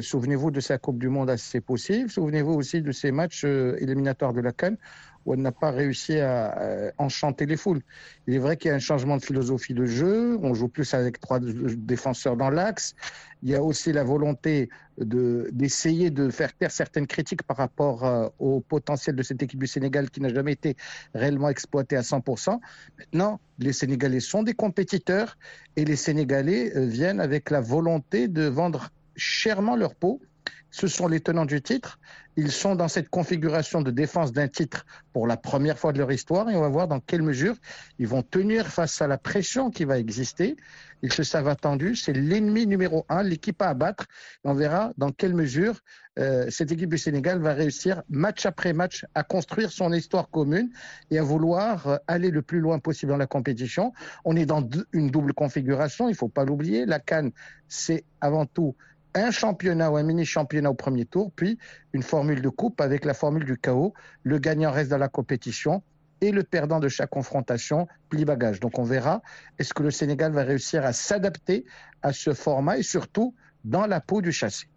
Souvenez-vous 0.00 0.50
de 0.50 0.58
sa 0.58 0.78
Coupe 0.78 0.98
du 0.98 1.08
Monde 1.08 1.30
assez 1.30 1.60
possible. 1.60 2.10
Souvenez-vous 2.10 2.54
aussi 2.54 2.82
de 2.82 2.90
ses 2.90 3.12
matchs 3.12 3.44
éliminatoires 3.44 4.32
de 4.32 4.40
la 4.40 4.50
Cannes 4.50 4.78
où 5.26 5.34
elle 5.34 5.42
n'a 5.42 5.52
pas 5.52 5.72
réussi 5.72 6.18
à 6.18 6.92
enchanter 6.98 7.44
les 7.46 7.56
foules. 7.56 7.82
Il 8.26 8.34
est 8.34 8.38
vrai 8.38 8.56
qu'il 8.56 8.68
y 8.70 8.72
a 8.72 8.76
un 8.76 8.80
changement 8.80 9.16
de 9.16 9.24
philosophie 9.24 9.74
de 9.74 9.84
jeu. 9.84 10.38
On 10.42 10.54
joue 10.54 10.68
plus 10.68 10.94
avec 10.94 11.20
trois 11.20 11.40
défenseurs 11.40 12.36
dans 12.36 12.48
l'axe. 12.48 12.94
Il 13.42 13.50
y 13.50 13.54
a 13.54 13.62
aussi 13.62 13.92
la 13.92 14.04
volonté 14.04 14.70
d'essayer 14.98 16.10
de, 16.10 16.30
faire 16.30 16.54
taire 16.54 16.70
certaines 16.70 17.06
critiques 17.06 17.42
par 17.42 17.58
rapport 17.58 18.04
euh, 18.04 18.28
au 18.38 18.60
potentiel 18.60 19.14
de 19.14 19.22
cette 19.22 19.42
équipe 19.42 19.60
du 19.60 19.66
Sénégal 19.66 20.10
qui 20.10 20.20
n'a 20.20 20.32
jamais 20.32 20.52
été 20.52 20.76
réellement 21.14 21.50
exploitée 21.50 21.96
à 21.96 22.00
100%. 22.00 22.58
Maintenant, 22.98 23.40
les 23.58 23.72
Sénégalais 23.72 24.20
sont 24.20 24.42
des 24.42 24.54
compétiteurs 24.54 25.36
et 25.76 25.84
les 25.84 25.96
Sénégalais 25.96 26.74
euh, 26.76 26.86
viennent 26.86 27.20
avec 27.20 27.50
la 27.50 27.60
volonté 27.60 28.28
de 28.28 28.44
vendre 28.44 28.90
chèrement 29.16 29.76
leur 29.76 29.94
peau 29.94 30.20
ce 30.70 30.86
sont 30.88 31.08
les 31.08 31.20
tenants 31.20 31.46
du 31.46 31.62
titre. 31.62 31.98
Ils 32.36 32.52
sont 32.52 32.74
dans 32.74 32.88
cette 32.88 33.08
configuration 33.08 33.80
de 33.80 33.90
défense 33.90 34.32
d'un 34.32 34.48
titre 34.48 34.84
pour 35.14 35.26
la 35.26 35.38
première 35.38 35.78
fois 35.78 35.92
de 35.92 35.98
leur 35.98 36.12
histoire 36.12 36.50
et 36.50 36.56
on 36.56 36.60
va 36.60 36.68
voir 36.68 36.86
dans 36.86 37.00
quelle 37.00 37.22
mesure 37.22 37.56
ils 37.98 38.06
vont 38.06 38.22
tenir 38.22 38.66
face 38.66 39.00
à 39.00 39.06
la 39.06 39.16
pression 39.16 39.70
qui 39.70 39.84
va 39.84 39.98
exister. 39.98 40.56
Ils 41.02 41.12
se 41.12 41.22
savent 41.22 41.48
attendus. 41.48 41.96
C'est 41.96 42.12
l'ennemi 42.12 42.66
numéro 42.66 43.06
un, 43.08 43.22
l'équipe 43.22 43.60
à 43.62 43.68
abattre. 43.68 44.04
on 44.44 44.52
verra 44.52 44.92
dans 44.98 45.12
quelle 45.12 45.34
mesure 45.34 45.80
euh, 46.18 46.46
cette 46.50 46.72
équipe 46.72 46.90
du 46.90 46.98
Sénégal 46.98 47.40
va 47.40 47.52
réussir 47.54 48.02
match 48.08 48.46
après 48.46 48.72
match 48.72 49.04
à 49.14 49.22
construire 49.22 49.70
son 49.70 49.92
histoire 49.92 50.30
commune 50.30 50.70
et 51.10 51.18
à 51.18 51.22
vouloir 51.22 51.86
euh, 51.86 51.96
aller 52.06 52.30
le 52.30 52.42
plus 52.42 52.60
loin 52.60 52.78
possible 52.78 53.12
dans 53.12 53.18
la 53.18 53.26
compétition. 53.26 53.92
On 54.24 54.36
est 54.36 54.46
dans 54.46 54.66
une 54.92 55.10
double 55.10 55.32
configuration, 55.34 56.08
il 56.08 56.12
ne 56.12 56.16
faut 56.16 56.28
pas 56.28 56.44
l'oublier. 56.44 56.86
La 56.86 57.00
Cannes, 57.00 57.32
c'est 57.68 58.04
avant 58.20 58.46
tout 58.46 58.74
un 59.16 59.30
championnat 59.30 59.90
ou 59.90 59.96
un 59.96 60.02
mini-championnat 60.02 60.70
au 60.70 60.74
premier 60.74 61.06
tour, 61.06 61.32
puis 61.34 61.58
une 61.92 62.02
formule 62.02 62.42
de 62.42 62.48
coupe 62.48 62.80
avec 62.80 63.04
la 63.04 63.14
formule 63.14 63.44
du 63.44 63.56
chaos. 63.56 63.94
Le 64.22 64.38
gagnant 64.38 64.70
reste 64.70 64.90
dans 64.90 64.98
la 64.98 65.08
compétition 65.08 65.82
et 66.20 66.32
le 66.32 66.42
perdant 66.42 66.80
de 66.80 66.88
chaque 66.88 67.10
confrontation 67.10 67.86
plie 68.08 68.24
bagage. 68.24 68.60
Donc 68.60 68.78
on 68.78 68.84
verra, 68.84 69.22
est-ce 69.58 69.74
que 69.74 69.82
le 69.82 69.90
Sénégal 69.90 70.32
va 70.32 70.42
réussir 70.42 70.84
à 70.84 70.92
s'adapter 70.92 71.64
à 72.02 72.12
ce 72.12 72.32
format 72.32 72.78
et 72.78 72.82
surtout 72.82 73.34
dans 73.64 73.86
la 73.86 74.00
peau 74.00 74.22
du 74.22 74.32
chassé. 74.32 74.68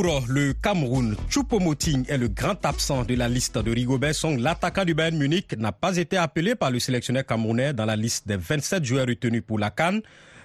Pour 0.00 0.22
le 0.28 0.52
Cameroun, 0.52 1.16
Choupo-Moting 1.28 2.08
est 2.08 2.18
le 2.18 2.28
grand 2.28 2.64
absent 2.64 3.02
de 3.02 3.16
la 3.16 3.28
liste 3.28 3.58
de 3.58 3.72
Rigobert 3.72 4.14
Song. 4.14 4.38
L'attaquant 4.38 4.84
du 4.84 4.94
Bayern 4.94 5.18
Munich 5.18 5.56
n'a 5.58 5.72
pas 5.72 5.96
été 5.96 6.16
appelé 6.16 6.54
par 6.54 6.70
le 6.70 6.78
sélectionneur 6.78 7.26
camerounais 7.26 7.72
dans 7.72 7.84
la 7.84 7.96
liste 7.96 8.28
des 8.28 8.36
27 8.36 8.84
joueurs 8.84 9.08
retenus 9.08 9.42
pour 9.44 9.58
la 9.58 9.70
Cannes. 9.70 10.00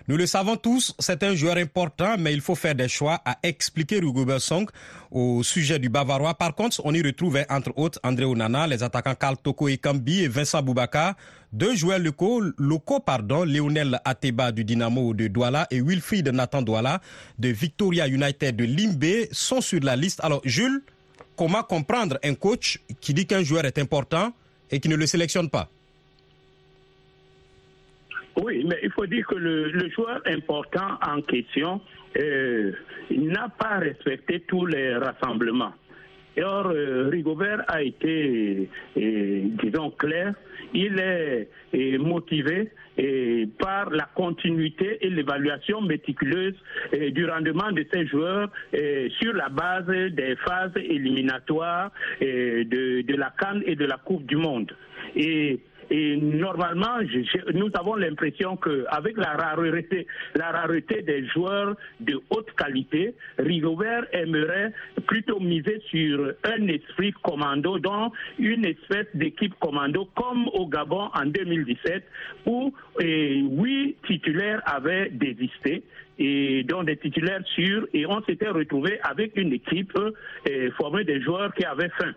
Nous 0.10 0.18
le 0.18 0.26
savons 0.26 0.58
tous, 0.58 0.94
c'est 1.00 1.24
un 1.24 1.34
joueur 1.34 1.56
important, 1.56 2.18
mais 2.20 2.34
il 2.34 2.42
faut 2.42 2.56
faire 2.56 2.76
des 2.76 2.90
choix 2.90 3.22
à 3.24 3.38
expliquer 3.42 4.00
Rigobert 4.00 4.42
Song 4.42 4.68
au 5.10 5.44
sujet 5.44 5.80
du 5.80 5.88
Bavarois. 5.88 6.34
Par 6.34 6.54
contre, 6.56 6.82
on 6.84 6.94
y 6.94 7.02
retrouve 7.02 7.40
entre 7.50 7.72
autres 7.78 8.02
André 8.04 8.26
Onana, 8.26 8.68
les 8.68 8.84
attaquants 8.84 9.16
Karl 9.16 9.38
Toko 9.38 9.70
Ekambi 9.70 10.24
et 10.24 10.28
Vincent 10.28 10.62
Boubaka, 10.62 11.16
deux 11.54 11.74
joueurs 11.78 12.00
locaux, 12.00 12.44
locaux 12.58 13.00
pardon, 13.00 13.46
Lionel 13.46 13.98
Ateba 14.04 14.52
du 14.52 14.66
Dynamo 14.66 15.14
de 15.14 15.30
Douala 15.30 15.68
et 15.72 15.80
Wilfried 15.80 16.28
Nathan 16.28 16.64
Douala 16.64 17.00
de 17.40 17.48
Victoria 17.48 18.06
United 18.06 18.58
de 18.58 18.66
Limbe 18.66 19.28
sont 19.32 19.62
sur 19.62 19.80
la 19.82 19.96
liste. 19.96 20.20
Alors, 20.22 20.42
Jules, 20.44 20.84
comment 21.38 21.64
comprendre 21.64 22.20
un 22.26 22.34
coach 22.34 22.78
qui 23.00 23.14
dit 23.14 23.26
qu'un 23.26 23.44
joueur 23.44 23.64
est 23.64 23.78
important 23.78 24.34
et 24.70 24.82
qui 24.82 24.90
ne 24.90 24.98
le 24.98 25.08
sélectionne 25.08 25.50
pas? 25.50 25.70
Mais 28.66 28.80
il 28.84 28.92
faut 28.92 29.06
dire 29.06 29.26
que 29.28 29.36
le, 29.36 29.90
joueur 29.90 30.22
important 30.26 30.98
en 31.06 31.22
question 31.22 31.82
euh, 32.18 32.72
n'a 33.12 33.50
pas 33.50 33.80
respecté 33.80 34.42
tous 34.42 34.66
les 34.66 34.96
rassemblements. 34.96 35.74
or, 36.38 36.68
euh, 36.68 37.10
Rigobert 37.12 37.64
a 37.68 37.82
été, 37.82 38.70
euh, 38.98 39.42
disons, 39.64 39.92
clair. 39.92 40.34
Il 40.76 41.00
est 41.00 41.48
motivé 42.00 42.70
par 43.60 43.92
la 43.92 44.10
continuité 44.16 44.98
et 45.06 45.10
l'évaluation 45.10 45.82
méticuleuse 45.82 46.56
du 47.12 47.26
rendement 47.28 47.72
de 47.72 47.86
ces 47.94 48.08
joueurs 48.08 48.50
sur 49.20 49.34
la 49.34 49.50
base 49.50 49.86
des 49.86 50.36
phases 50.38 50.76
éliminatoires 50.78 51.92
de, 52.22 53.02
de 53.02 53.16
la 53.16 53.32
Cannes 53.40 53.62
et 53.68 53.76
de 53.76 53.86
la 53.86 53.98
Coupe 53.98 54.26
du 54.26 54.36
Monde. 54.36 54.72
Et 55.16 55.60
et 55.90 56.18
normalement, 56.18 57.00
nous 57.54 57.70
avons 57.74 57.96
l'impression 57.96 58.58
qu'avec 58.58 59.18
la 59.18 59.34
rareté, 59.34 60.08
la 60.36 60.52
rareté 60.52 61.02
des 61.02 61.26
joueurs 61.28 61.76
de 62.00 62.20
haute 62.30 62.52
qualité, 62.58 63.14
Rigobert 63.38 64.06
aimerait 64.12 64.72
plutôt 65.08 65.40
miser 65.40 65.82
sur 65.90 66.34
un 66.44 66.68
esprit 66.68 67.14
commando, 67.24 67.80
donc 67.80 68.14
une 68.40 68.66
espèce 68.66 69.08
d'équipe 69.14 69.54
commando 69.60 70.08
comme 70.16 70.48
au 70.50 70.68
Gabon 70.68 71.10
en 71.14 71.26
2017, 71.26 72.04
où 72.46 72.74
huit 73.00 73.98
titulaires 74.08 74.62
avaient 74.66 75.10
désisté 75.10 75.84
et 76.20 76.64
dont 76.64 76.84
des 76.84 76.98
titulaires 76.98 77.44
sûrs, 77.56 77.88
et 77.94 78.06
on 78.06 78.22
s'était 78.24 78.50
retrouvé 78.50 79.00
avec 79.04 79.36
une 79.36 79.54
équipe 79.54 79.98
formée 80.78 81.04
de 81.04 81.20
joueurs 81.20 81.54
qui 81.54 81.66
avaient 81.66 81.90
faim. 81.90 82.14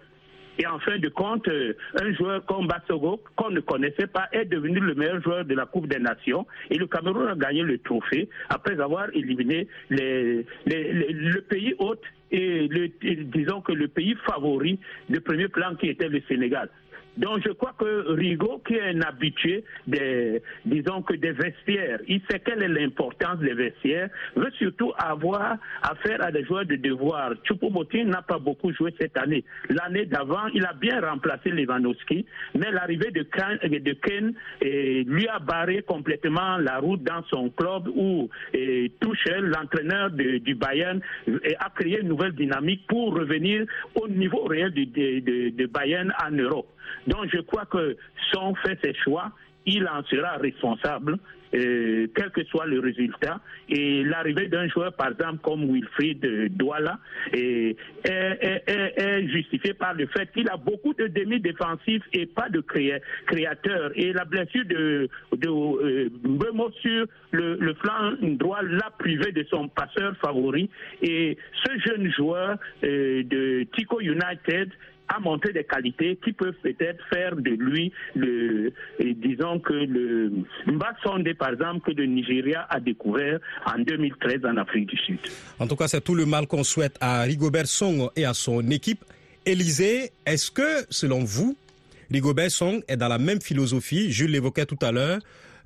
Et 0.59 0.67
en 0.67 0.79
fin 0.79 0.99
de 0.99 1.09
compte, 1.09 1.47
euh, 1.49 1.75
un 2.01 2.13
joueur 2.15 2.45
comme 2.47 2.67
Bassogo, 2.67 3.21
qu'on 3.37 3.51
ne 3.51 3.61
connaissait 3.61 4.07
pas, 4.07 4.29
est 4.33 4.47
devenu 4.47 4.81
le 4.81 4.95
meilleur 4.95 5.21
joueur 5.23 5.45
de 5.45 5.55
la 5.55 5.67
Coupe 5.67 5.89
des 5.89 5.99
Nations. 5.99 6.47
Et 6.71 6.77
le 6.79 6.87
Cameroun 6.87 7.29
a 7.29 7.35
gagné 7.35 7.63
le 7.63 7.79
trophée 7.79 8.29
après 8.49 8.81
avoir 8.81 9.09
éliminé 9.15 9.69
le 9.91 11.41
pays 11.41 11.75
hôte 11.79 12.03
et 12.33 12.69
disons 13.33 13.61
que 13.61 13.73
le 13.73 13.89
pays 13.89 14.17
favori 14.27 14.79
de 15.09 15.19
premier 15.19 15.49
plan 15.49 15.75
qui 15.77 15.89
était 15.89 16.09
le 16.09 16.21
Sénégal. 16.29 16.69
Donc 17.17 17.43
je 17.47 17.53
crois 17.53 17.75
que 17.79 18.13
Rigaud, 18.13 18.63
qui 18.67 18.75
est 18.75 18.95
un 18.95 19.01
habitué 19.01 19.65
des, 19.87 20.43
disons 20.65 21.03
que 21.03 21.15
des 21.15 21.33
vestiaires, 21.33 22.01
il 22.09 22.21
sait 22.29 22.41
quelle 22.41 22.63
est 22.63 22.69
l'importance 22.69 23.39
des 23.39 23.55
vestiaires, 23.55 24.11
veut 24.35 24.51
surtout 24.59 24.93
avoir 24.99 25.57
affaire 25.83 26.23
à 26.23 26.31
des 26.31 26.45
joueurs 26.45 26.67
de 26.67 26.77
devoir. 26.77 27.33
Choupo-Moting 27.45 28.09
n'a 28.09 28.23
pas 28.23 28.39
beaucoup 28.39 28.73
joué 28.73 28.95
cette 29.01 29.17
année. 29.17 29.45
L'année 29.71 30.05
d'avant, 30.05 30.47
il 30.53 30.65
a 30.67 30.75
bien 30.75 31.01
remplacé 31.01 31.51
Lewandowski, 31.51 32.27
mais 32.55 32.71
l'arrivée 32.71 33.11
de 33.11 33.23
Ken, 33.23 33.59
de 33.63 33.93
Ken 33.93 34.35
lui 34.61 35.27
a 35.29 35.39
barré 35.39 35.83
complètement 35.83 36.59
la 36.59 36.79
route 36.79 37.03
dans 37.03 37.23
son 37.31 37.49
club 37.51 37.89
où 37.89 38.29
Tuchel, 38.53 39.45
l'entraîneur 39.45 40.11
du 40.11 40.55
Bayern, 40.55 41.01
a 41.59 41.71
créé 41.75 42.01
une 42.01 42.09
nouvelle 42.09 42.33
dynamique 42.33 42.87
pour 42.87 43.15
revenir 43.15 43.65
au 43.95 44.07
niveau 44.09 44.45
réel 44.45 44.73
de, 44.73 45.51
de 45.51 45.67
Bayern 45.67 46.13
en 46.23 46.31
Europe. 46.31 46.67
Donc 47.07 47.27
je 47.33 47.41
crois 47.41 47.67
que 47.67 47.97
si 48.31 48.37
on 48.39 48.55
fait 48.57 48.79
ses 48.83 48.95
choix, 48.95 49.33
il 49.67 49.87
en 49.89 50.03
sera 50.05 50.37
responsable, 50.37 51.19
euh, 51.55 52.07
quel 52.15 52.31
que 52.31 52.45
soit 52.45 52.67
le 52.67 52.81
résultat. 52.81 53.41
Et 53.69 54.05
l'arrivée 54.05 54.49
d'un 54.49 54.69
joueur, 54.69 54.93
par 54.95 55.09
exemple, 55.09 55.39
comme 55.43 55.65
Wilfried 55.73 56.21
Douala, 56.57 56.99
est, 57.33 57.77
est, 58.05 59.29
justifiée 59.29 59.75
par 59.75 59.95
le 59.95 60.07
fait 60.07 60.31
qu'il 60.33 60.49
a 60.49 60.57
beaucoup 60.57 60.95
de 60.95 61.07
demi-défensifs 61.07 62.03
et 62.13 62.27
pas 62.27 62.49
de 62.49 62.61
créateurs. 62.61 63.91
Et 63.95 64.13
la 64.13 64.25
blessure 64.25 64.65
de, 64.67 65.09
de 65.37 65.49
euh, 65.49 66.11
sur 66.81 67.07
le, 67.33 67.75
flanc 67.75 68.13
droit 68.23 68.63
l'a 68.63 68.91
privé 68.99 69.33
de 69.33 69.45
son 69.51 69.69
passeur 69.69 70.17
favori. 70.19 70.69
Et 71.03 71.37
ce 71.65 71.79
jeune 71.89 72.11
joueur 72.13 72.57
euh, 72.85 73.23
de 73.25 73.67
Tico 73.75 74.01
United 74.01 74.71
a 75.09 75.21
montré 75.21 75.53
des 75.53 75.65
qualités 75.65 76.19
qui 76.23 76.33
peuvent 76.33 76.55
peut-être 76.63 77.03
faire 77.09 77.37
de 77.37 77.51
lui 77.51 77.93
le, 78.15 78.73
disons 79.01 79.61
que 79.61 79.73
le 79.73 80.33
Mbasonde, 80.67 81.33
par 81.39 81.51
exemple, 81.53 81.91
que 81.91 81.97
le 81.97 82.07
Nigeria 82.07 82.67
a 82.69 82.81
découvert 82.81 83.39
en 83.67 83.79
2013 83.79 84.45
en 84.45 84.57
Afrique 84.57 84.87
du 84.89 84.97
Sud. 84.97 85.19
En 85.59 85.67
tout 85.67 85.77
cas, 85.77 85.89
c'est 85.89 86.01
tout 86.01 86.15
le 86.15 86.27
mal 86.27 86.47
qu'on 86.47 86.65
souhaite 86.65 86.97
à 87.01 87.23
Rigobert 87.23 87.67
Song 87.67 88.09
et 88.17 88.25
à 88.25 88.35
son 88.35 88.69
équipe. 88.71 89.05
Élisée, 89.45 90.11
est-ce 90.25 90.51
que, 90.51 90.85
selon 90.91 91.23
vous, 91.23 91.57
Rigobert 92.11 92.51
Song 92.51 92.83
est 92.89 92.97
dans 92.97 93.09
la 93.09 93.19
même 93.19 93.41
philosophie, 93.41 94.13
je 94.13 94.25
l'évoquais 94.25 94.67
tout 94.67 94.79
à 94.83 94.93
l'heure, 94.93 95.19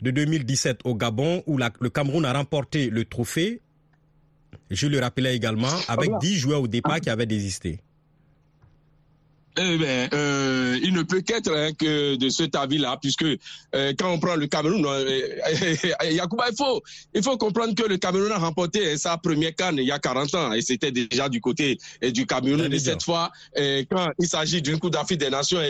de 0.02 0.10
2017 0.10 0.80
au 0.84 0.94
Gabon, 0.94 1.42
où 1.46 1.58
le 1.58 1.88
Cameroun 1.90 2.24
a 2.24 2.32
remporté 2.32 2.88
le 2.90 3.04
trophée, 3.04 3.60
je 4.70 4.86
le 4.86 4.98
rappelais 4.98 5.34
également, 5.36 5.68
avec 5.88 6.10
10 6.20 6.36
joueurs 6.36 6.62
au 6.62 6.68
départ 6.68 7.00
qui 7.00 7.10
avaient 7.10 7.26
désisté 7.26 7.80
eh 9.58 9.78
bien, 9.78 10.08
euh, 10.14 10.78
il 10.82 10.92
ne 10.94 11.02
peut 11.02 11.20
qu'être 11.20 11.52
hein, 11.52 11.72
que 11.78 12.16
de 12.16 12.28
cet 12.28 12.54
avis-là, 12.54 12.98
puisque 13.00 13.26
quand 13.98 14.12
on 14.12 14.18
prend 14.18 14.36
le 14.36 14.46
Cameroun, 14.46 14.80
Yacouba, 16.10 16.46
il 16.50 16.56
faut, 16.56 16.82
il 17.14 17.22
faut 17.22 17.36
comprendre 17.36 17.74
que 17.74 17.84
le 17.84 17.96
Cameroun 17.96 18.32
a 18.32 18.38
remporté 18.38 18.96
sa 18.96 19.16
première 19.16 19.54
canne 19.54 19.76
il 19.78 19.84
y 19.84 19.92
a 19.92 19.98
40 19.98 20.34
ans, 20.34 20.52
et 20.52 20.62
c'était 20.62 20.92
déjà 20.92 21.28
du 21.28 21.40
côté 21.40 21.78
du 22.02 22.26
Cameroun. 22.26 22.72
Et 22.72 22.78
cette 22.78 23.02
fois, 23.02 23.30
quand 23.90 24.08
il 24.18 24.26
s'agit 24.26 24.62
d'une 24.62 24.78
Coupe 24.78 24.92
d'Afrique 24.92 25.20
des 25.20 25.30
Nations 25.30 25.60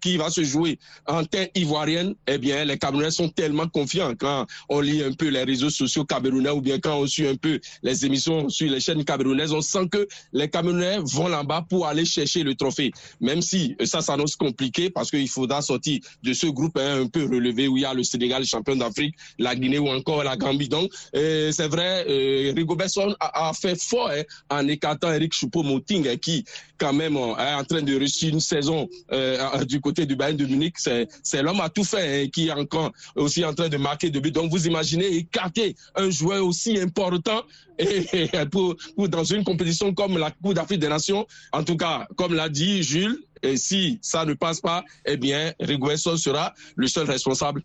qui 0.00 0.16
va 0.16 0.30
se 0.30 0.42
jouer 0.44 0.78
en 1.06 1.24
terre 1.24 1.48
ivoirienne, 1.54 2.14
eh 2.26 2.38
bien, 2.38 2.64
les 2.64 2.78
Camerounais 2.78 3.10
sont 3.10 3.28
tellement 3.28 3.68
confiants 3.68 4.14
quand 4.18 4.46
on 4.68 4.80
lit 4.80 5.02
un 5.02 5.12
peu 5.12 5.28
les 5.28 5.42
réseaux 5.44 5.70
sociaux 5.70 6.04
camerounais 6.04 6.50
ou 6.50 6.60
bien 6.60 6.78
quand 6.78 6.98
on 6.98 7.06
suit 7.06 7.28
un 7.28 7.36
peu 7.36 7.60
les 7.82 8.06
émissions 8.06 8.48
sur 8.48 8.70
les 8.70 8.80
chaînes 8.80 9.04
camerounaises, 9.04 9.52
on 9.52 9.60
sent 9.60 9.88
que 9.90 10.06
les 10.32 10.48
Camerounais 10.48 10.98
vont 11.02 11.28
là-bas 11.28 11.66
pour 11.68 11.86
aller 11.86 12.04
chercher 12.04 12.42
le 12.42 12.54
trophée. 12.54 12.92
Même 13.24 13.40
si 13.40 13.74
ça 13.84 14.02
s'annonce 14.02 14.36
compliqué 14.36 14.90
parce 14.90 15.10
qu'il 15.10 15.28
faudra 15.30 15.62
sortir 15.62 16.00
de 16.22 16.32
ce 16.34 16.46
groupe 16.46 16.76
hein, 16.76 17.02
un 17.02 17.06
peu 17.06 17.24
relevé 17.24 17.68
où 17.68 17.78
il 17.78 17.80
y 17.80 17.84
a 17.86 17.94
le 17.94 18.02
Sénégal, 18.04 18.44
champion 18.44 18.76
d'Afrique, 18.76 19.14
la 19.38 19.56
Guinée 19.56 19.78
ou 19.78 19.88
encore 19.88 20.22
la 20.22 20.36
Gambie. 20.36 20.68
Donc, 20.68 20.92
euh, 21.16 21.50
c'est 21.50 21.68
vrai, 21.68 22.04
euh, 22.06 22.52
Rigobert 22.54 22.88
a, 23.18 23.52
fait 23.54 23.80
fort 23.80 24.10
hein, 24.10 24.22
en 24.50 24.68
écartant 24.68 25.10
Eric 25.10 25.32
Choupo-Moting 25.32 26.06
hein, 26.06 26.16
qui, 26.20 26.44
quand 26.76 26.92
même, 26.92 27.16
est 27.16 27.54
en 27.54 27.64
train 27.64 27.80
de 27.80 27.96
réussir 27.96 28.28
une 28.28 28.40
saison 28.40 28.88
euh, 29.10 29.64
du 29.64 29.80
côté 29.80 30.04
du 30.04 30.16
Bayern 30.16 30.36
de 30.36 30.44
Munich. 30.44 30.74
C'est 30.76 31.42
l'homme 31.42 31.60
à 31.62 31.70
tout 31.70 31.84
fait 31.84 32.30
qui 32.30 32.48
est 32.48 32.52
encore 32.52 32.92
aussi 33.16 33.42
en 33.42 33.54
train 33.54 33.70
de 33.70 33.78
marquer 33.78 34.10
de 34.10 34.20
buts. 34.20 34.32
Donc, 34.32 34.50
vous 34.50 34.66
imaginez 34.66 35.06
écarter 35.16 35.76
un 35.94 36.10
joueur 36.10 36.44
aussi 36.44 36.78
important 36.78 37.42
et, 37.78 38.28
pour, 38.50 38.76
dans 39.08 39.24
une 39.24 39.44
compétition 39.44 39.92
comme 39.94 40.18
la 40.18 40.30
Coupe 40.30 40.54
d'Afrique 40.54 40.80
des 40.80 40.88
Nations, 40.88 41.26
en 41.52 41.64
tout 41.64 41.76
cas, 41.76 42.06
comme 42.16 42.34
l'a 42.34 42.48
dit 42.48 42.82
Jules, 42.82 43.18
si 43.56 43.98
ça 44.02 44.24
ne 44.24 44.34
passe 44.34 44.60
pas, 44.60 44.84
eh 45.04 45.16
bien, 45.16 45.52
Riguesso 45.60 46.16
sera 46.16 46.54
le 46.76 46.86
seul 46.86 47.06
responsable. 47.06 47.62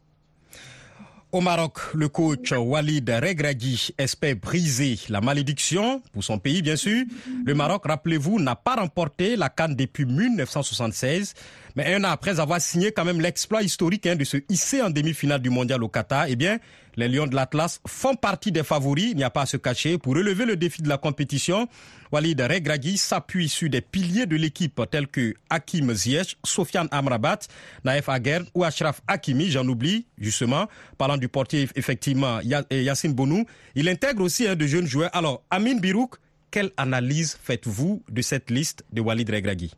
Au 1.31 1.41
Maroc, 1.41 1.77
le 1.93 2.09
coach 2.09 2.53
Walid 2.53 3.07
Regragui 3.07 3.89
espère 3.99 4.35
briser 4.35 4.97
la 5.09 5.21
malédiction 5.21 6.01
pour 6.11 6.23
son 6.23 6.39
pays, 6.39 6.63
bien 6.63 6.75
sûr. 6.75 7.05
Le 7.45 7.53
Maroc, 7.53 7.83
rappelez-vous, 7.85 8.39
n'a 8.39 8.55
pas 8.55 8.77
remporté 8.77 9.35
la 9.35 9.49
Cannes 9.49 9.75
depuis 9.75 10.05
1976. 10.05 11.35
Mais 11.75 11.93
un 11.93 12.03
an 12.03 12.09
après 12.09 12.39
avoir 12.39 12.59
signé 12.59 12.91
quand 12.91 13.05
même 13.05 13.21
l'exploit 13.21 13.61
historique 13.61 14.07
hein, 14.07 14.15
de 14.15 14.23
se 14.23 14.37
hisser 14.49 14.81
en 14.81 14.89
demi-finale 14.89 15.39
du 15.39 15.51
mondial 15.51 15.83
au 15.83 15.87
Qatar, 15.87 16.25
eh 16.29 16.35
bien, 16.35 16.57
les 16.99 17.07
Lions 17.07 17.27
de 17.27 17.35
l'Atlas 17.35 17.79
font 17.87 18.15
partie 18.15 18.51
des 18.51 18.63
favoris, 18.63 19.11
il 19.11 19.15
n'y 19.15 19.23
a 19.23 19.29
pas 19.29 19.43
à 19.43 19.45
se 19.45 19.55
cacher. 19.55 19.97
Pour 19.97 20.15
relever 20.15 20.43
le 20.45 20.57
défi 20.57 20.81
de 20.81 20.89
la 20.89 20.97
compétition, 20.97 21.69
Walid 22.11 22.41
Regragui 22.41 22.97
s'appuie 22.97 23.47
sur 23.47 23.69
des 23.69 23.79
piliers 23.79 24.25
de 24.25 24.35
l'équipe 24.35 24.81
tels 24.91 25.07
que 25.07 25.33
Hakim 25.49 25.93
Ziyech, 25.93 26.35
Sofiane 26.43 26.89
Amrabat, 26.91 27.39
Naef 27.85 28.09
Aguerd 28.09 28.47
ou 28.53 28.65
Ashraf 28.65 29.01
Hakimi, 29.07 29.49
j'en 29.49 29.65
oublie 29.65 30.07
justement. 30.17 30.67
Parlant 30.97 31.15
du 31.15 31.29
portier, 31.29 31.69
effectivement, 31.75 32.41
Yassine 32.69 33.13
Bonou. 33.13 33.45
Il 33.75 33.87
intègre 33.87 34.21
aussi 34.21 34.45
un 34.45 34.55
de 34.55 34.67
jeunes 34.67 34.87
joueurs. 34.87 35.09
Alors, 35.13 35.43
Amin 35.49 35.75
Birouk, 35.75 36.15
quelle 36.51 36.71
analyse 36.75 37.37
faites-vous 37.41 38.03
de 38.11 38.21
cette 38.21 38.51
liste 38.51 38.83
de 38.91 38.99
Walid 38.99 39.29
Regragui? 39.29 39.71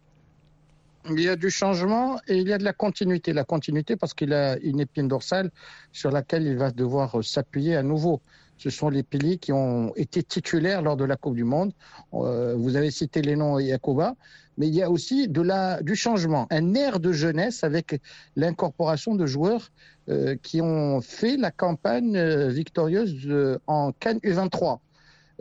Il 1.10 1.22
y 1.22 1.29
a 1.29 1.36
du 1.36 1.50
changement 1.50 2.20
et 2.27 2.38
il 2.38 2.48
y 2.48 2.53
a 2.53 2.58
de 2.58 2.63
la 2.63 2.74
continuité. 2.74 3.34
La 3.34 3.43
continuité 3.43 3.96
parce 3.96 4.13
qu'il 4.13 4.34
a 4.34 4.58
une 4.58 4.79
épine 4.79 5.08
dorsale 5.08 5.51
sur 5.91 6.12
laquelle 6.12 6.43
il 6.43 6.58
va 6.58 6.72
devoir 6.72 7.24
s'appuyer 7.24 7.75
à 7.75 7.84
nouveau. 7.84 8.22
Ce 8.58 8.70
sont 8.70 8.89
les 8.89 9.01
piliers 9.01 9.39
qui 9.39 9.51
ont 9.51 9.91
été 9.96 10.22
titulaires 10.22 10.84
lors 10.84 10.96
de 10.96 11.03
la 11.03 11.15
Coupe 11.15 11.36
du 11.36 11.43
Monde. 11.43 11.74
Euh, 12.13 12.53
vous 12.55 12.75
avez 12.75 12.91
cité 12.91 13.24
les 13.24 13.36
noms 13.36 13.58
Yakuba, 13.58 14.15
mais 14.58 14.67
il 14.67 14.75
y 14.75 14.84
a 14.84 14.91
aussi 14.91 15.27
du 15.27 15.96
changement, 15.96 16.46
un 16.51 16.75
air 16.75 17.00
de 17.00 17.12
jeunesse 17.12 17.63
avec 17.63 18.00
l'incorporation 18.36 19.15
de 19.15 19.25
joueurs 19.25 19.72
euh, 20.10 20.36
qui 20.43 20.62
ont 20.62 21.01
fait 21.01 21.38
la 21.38 21.50
campagne 21.50 22.15
euh, 22.15 22.50
victorieuse 22.50 23.60
en 23.65 23.93
Cannes 23.93 24.20
U23. 24.20 24.77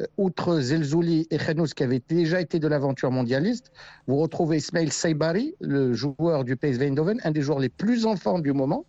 Euh, 0.00 0.07
outre 0.16 0.61
Zelzouli 0.61 1.26
et 1.30 1.38
Khenous 1.38 1.69
qui 1.69 1.83
avaient 1.83 2.02
déjà 2.09 2.40
été 2.40 2.59
de 2.59 2.69
l'aventure 2.69 3.11
mondialiste, 3.11 3.73
vous 4.07 4.16
retrouvez 4.16 4.59
Ismail 4.59 4.90
Saibari, 4.90 5.54
le 5.61 5.92
joueur 5.92 6.45
du 6.45 6.57
PSV 6.57 6.87
Eindhoven, 6.87 7.21
un 7.25 7.30
des 7.30 7.42
joueurs 7.42 7.59
les 7.59 7.69
plus 7.69 8.07
en 8.07 8.16
forme 8.16 8.42
du 8.42 8.52
moment. 8.52 8.85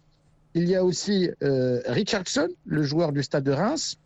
Il 0.54 0.68
y 0.68 0.76
a 0.76 0.84
aussi 0.84 1.30
euh, 1.44 1.82
Richardson, 1.86 2.50
le 2.66 2.84
joueur 2.84 3.12
du 3.12 3.24
Stade 3.24 3.44
de 3.44 3.52
Reims. 3.52 3.98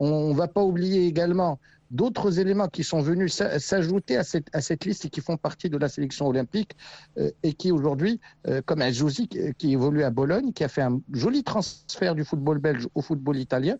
On 0.00 0.30
ne 0.30 0.34
va 0.34 0.48
pas 0.48 0.62
oublier 0.62 1.06
également 1.06 1.60
d'autres 1.92 2.40
éléments 2.40 2.68
qui 2.68 2.82
sont 2.82 3.00
venus 3.00 3.40
s'ajouter 3.58 4.16
à 4.16 4.24
cette, 4.24 4.48
à 4.52 4.60
cette 4.60 4.84
liste 4.84 5.04
et 5.04 5.10
qui 5.10 5.20
font 5.20 5.36
partie 5.36 5.68
de 5.68 5.76
la 5.76 5.88
sélection 5.88 6.26
olympique 6.26 6.72
euh, 7.18 7.30
et 7.42 7.52
qui 7.52 7.70
aujourd'hui, 7.70 8.18
euh, 8.48 8.62
comme 8.64 8.82
Azouzi 8.82 9.28
qui, 9.28 9.38
qui, 9.58 9.72
évolue 9.72 10.02
à 10.02 10.10
Bologne, 10.10 10.52
qui 10.52 10.64
a 10.64 10.68
fait 10.68 10.82
un 10.82 11.00
joli 11.12 11.44
transfert 11.44 12.14
du 12.14 12.24
football 12.24 12.58
belge 12.58 12.88
au 12.94 13.02
football 13.02 13.36
italien, 13.36 13.76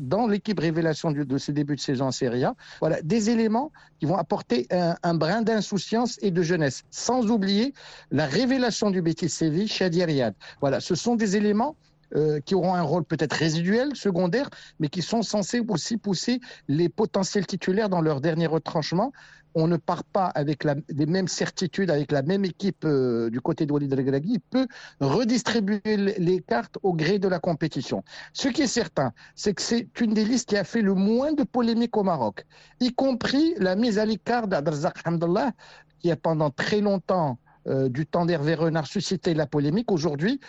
dans 0.00 0.26
l'équipe 0.26 0.58
révélation 0.58 1.10
de 1.10 1.38
ses 1.38 1.52
débuts 1.52 1.76
de 1.76 1.80
saison 1.80 2.06
en 2.06 2.12
Serie 2.12 2.44
A. 2.44 2.54
Voilà, 2.80 3.00
des 3.02 3.30
éléments 3.30 3.72
qui 3.98 4.06
vont 4.06 4.16
apporter 4.16 4.66
un, 4.70 4.96
un 5.02 5.14
brin 5.14 5.42
d'insouciance 5.42 6.18
et 6.22 6.30
de 6.30 6.42
jeunesse, 6.42 6.84
sans 6.90 7.30
oublier 7.30 7.74
la 8.10 8.26
révélation 8.26 8.90
du 8.90 9.02
Betis 9.02 9.28
Séville, 9.28 9.68
Shadi 9.68 10.04
Riyad. 10.04 10.34
Voilà, 10.60 10.80
ce 10.80 10.94
sont 10.94 11.16
des 11.16 11.36
éléments 11.36 11.76
euh, 12.14 12.40
qui 12.40 12.54
auront 12.54 12.74
un 12.74 12.82
rôle 12.82 13.04
peut-être 13.04 13.34
résiduel, 13.34 13.94
secondaire, 13.94 14.48
mais 14.78 14.88
qui 14.88 15.02
sont 15.02 15.22
censés 15.22 15.62
aussi 15.68 15.96
pousser 15.96 16.40
les 16.68 16.88
potentiels 16.88 17.46
titulaires 17.46 17.88
dans 17.88 18.00
leur 18.00 18.20
dernier 18.20 18.46
retranchement. 18.46 19.12
On 19.56 19.68
ne 19.68 19.76
part 19.76 20.02
pas 20.02 20.26
avec 20.26 20.64
la, 20.64 20.74
les 20.88 21.06
mêmes 21.06 21.28
certitudes, 21.28 21.88
avec 21.88 22.10
la 22.10 22.22
même 22.22 22.44
équipe 22.44 22.84
euh, 22.84 23.30
du 23.30 23.40
côté 23.40 23.66
de 23.66 23.72
Walid 23.72 23.92
El 23.92 24.20
Il 24.24 24.40
peut 24.40 24.66
redistribuer 25.00 25.96
les 25.96 26.40
cartes 26.40 26.78
au 26.82 26.92
gré 26.92 27.20
de 27.20 27.28
la 27.28 27.38
compétition. 27.38 28.02
Ce 28.32 28.48
qui 28.48 28.62
est 28.62 28.66
certain, 28.66 29.12
c'est 29.36 29.54
que 29.54 29.62
c'est 29.62 29.88
une 30.00 30.12
des 30.12 30.24
listes 30.24 30.48
qui 30.48 30.56
a 30.56 30.64
fait 30.64 30.82
le 30.82 30.94
moins 30.94 31.32
de 31.32 31.44
polémiques 31.44 31.96
au 31.96 32.02
Maroc, 32.02 32.44
y 32.80 32.92
compris 32.92 33.54
la 33.58 33.76
mise 33.76 33.98
à 33.98 34.04
l'écart 34.04 34.48
d'Adrzak 34.48 34.96
Hamdallah, 35.04 35.52
qui 36.00 36.10
a 36.10 36.16
pendant 36.16 36.50
très 36.50 36.80
longtemps 36.80 37.38
euh, 37.66 37.88
du 37.88 38.06
temps 38.06 38.26
d'Hervé 38.26 38.54
Renard 38.54 38.86
suscité 38.86 39.34
la 39.34 39.46
polémique. 39.46 39.90
Aujourd'hui, 39.90 40.40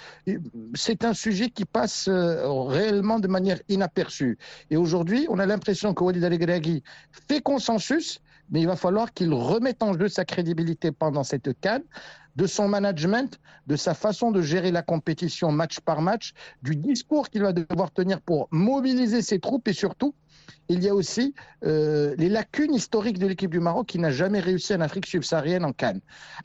c'est 0.74 1.06
un 1.06 1.14
sujet 1.14 1.50
qui 1.50 1.66
passe 1.66 2.08
euh, 2.08 2.48
réellement 2.50 3.20
de 3.20 3.28
manière 3.28 3.60
inaperçue. 3.70 4.38
Et 4.70 4.78
aujourd'hui, 4.78 5.26
on 5.30 5.40
a 5.40 5.46
l'impression 5.46 5.94
que 5.94 6.04
Walid 6.04 6.24
al 6.24 6.38
fait 7.12 7.42
consensus, 7.42 8.22
mais 8.50 8.62
il 8.62 8.68
va 8.68 8.76
falloir 8.76 9.14
qu'il 9.14 9.34
remette 9.34 9.82
en 9.82 9.98
jeu 9.98 10.08
sa 10.10 10.26
crédibilité 10.26 10.92
pendant 10.92 11.24
cette 11.24 11.60
canne 11.60 11.84
de 12.36 12.48
son 12.48 12.68
management, 12.68 13.40
de 13.68 13.76
sa 13.76 13.94
façon 13.94 14.32
de 14.32 14.42
gérer 14.42 14.72
la 14.72 14.82
compétition 14.82 15.52
match 15.52 15.80
par 15.80 16.02
match, 16.02 16.34
du 16.62 16.76
discours 16.76 17.30
qu'il 17.30 17.44
va 17.44 17.54
devoir 17.54 17.92
tenir 17.92 18.20
pour 18.22 18.50
mobiliser 18.52 19.22
ses 19.22 19.40
troupes 19.40 19.68
et 19.68 19.74
surtout 19.74 20.14
il 20.70 20.84
y 20.84 20.90
a 20.90 20.96
aussi 20.96 21.34
euh, 21.64 22.16
les 22.18 22.30
lacunes 22.30 22.74
historiques 22.74 23.20
de 23.20 23.28
l'équipe 23.28 23.52
du 23.52 23.60
Maroc 23.60 23.88
qui 23.88 24.00
n'a 24.00 24.12
jamais 24.12 24.40
réussi 24.40 24.74
en 24.74 24.82
Afrique 24.82 25.06
subsaharienne 25.06 25.64
en 25.64 25.74
Cannes. 25.74 26.02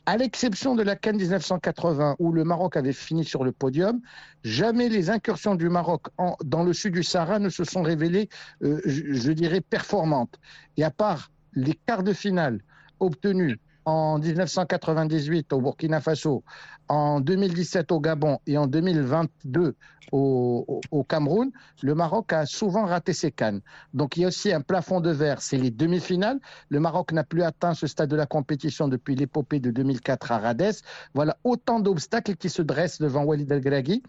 À 0.07 0.17
l'exception 0.17 0.75
de 0.75 0.83
la 0.83 0.97
Cannes 0.97 1.17
1980 1.17 2.17
où 2.19 2.33
le 2.33 2.45
Maroc 2.45 2.77
avait 2.77 2.93
fini 2.93 3.25
sur 3.25 3.45
le 3.45 3.53
podium, 3.53 4.01
jamais 4.45 4.89
les 4.89 5.11
incursions 5.11 5.55
du 5.55 5.69
Maroc 5.69 6.09
dans 6.45 6.63
le 6.63 6.73
sud 6.73 6.95
du 6.95 7.03
Sahara 7.03 7.39
ne 7.39 7.49
se 7.49 7.65
sont 7.65 7.83
révélées, 7.83 8.29
euh, 8.63 8.81
je, 8.85 9.33
dirais, 9.33 9.61
performantes. 9.61 10.39
Et 10.77 10.85
à 10.85 10.91
part 10.91 11.31
les 11.55 11.75
quarts 11.75 12.03
de 12.03 12.13
finale 12.13 12.61
obtenus 13.01 13.59
en 13.85 14.19
1998 14.19 15.53
au 15.53 15.61
Burkina 15.61 16.01
Faso, 16.01 16.43
en 16.89 17.21
2017 17.21 17.93
au 17.93 18.01
Gabon 18.01 18.39
et 18.47 18.59
en 18.59 18.67
2022 18.67 19.75
au, 20.13 21.05
Cameroun, 21.09 21.51
le 21.83 21.95
Maroc 21.95 22.33
a 22.33 22.47
souvent 22.47 22.85
raté 22.85 23.13
ses 23.13 23.31
cannes. 23.31 23.61
Donc 23.95 24.17
il 24.17 24.23
y 24.23 24.25
a 24.25 24.29
aussi 24.29 24.53
un 24.53 24.61
plafond 24.61 25.01
de 25.01 25.11
verre, 25.11 25.41
c'est 25.41 25.57
les 25.57 25.71
demi-finales. 25.71 26.41
Le 26.69 26.81
Maroc 26.81 27.13
n'a 27.13 27.25
plus 27.25 27.43
atteint 27.43 27.75
ce 27.75 27.87
stade 27.87 28.11
de 28.11 28.17
la 28.17 28.27
compétition 28.27 28.89
depuis 28.89 29.15
l'épopée 29.15 29.61
de 29.61 29.71
2004 29.71 30.33
à 30.33 30.39
Rades. 30.39 30.75
Voilà 31.15 31.37
autant 31.45 31.81
d'obstacles 31.81 32.37
qui 32.37 32.49
se 32.49 32.63
dressent 32.63 33.01
devant 33.01 33.25
Walid 33.25 33.51
El-Gragui. 33.51 34.03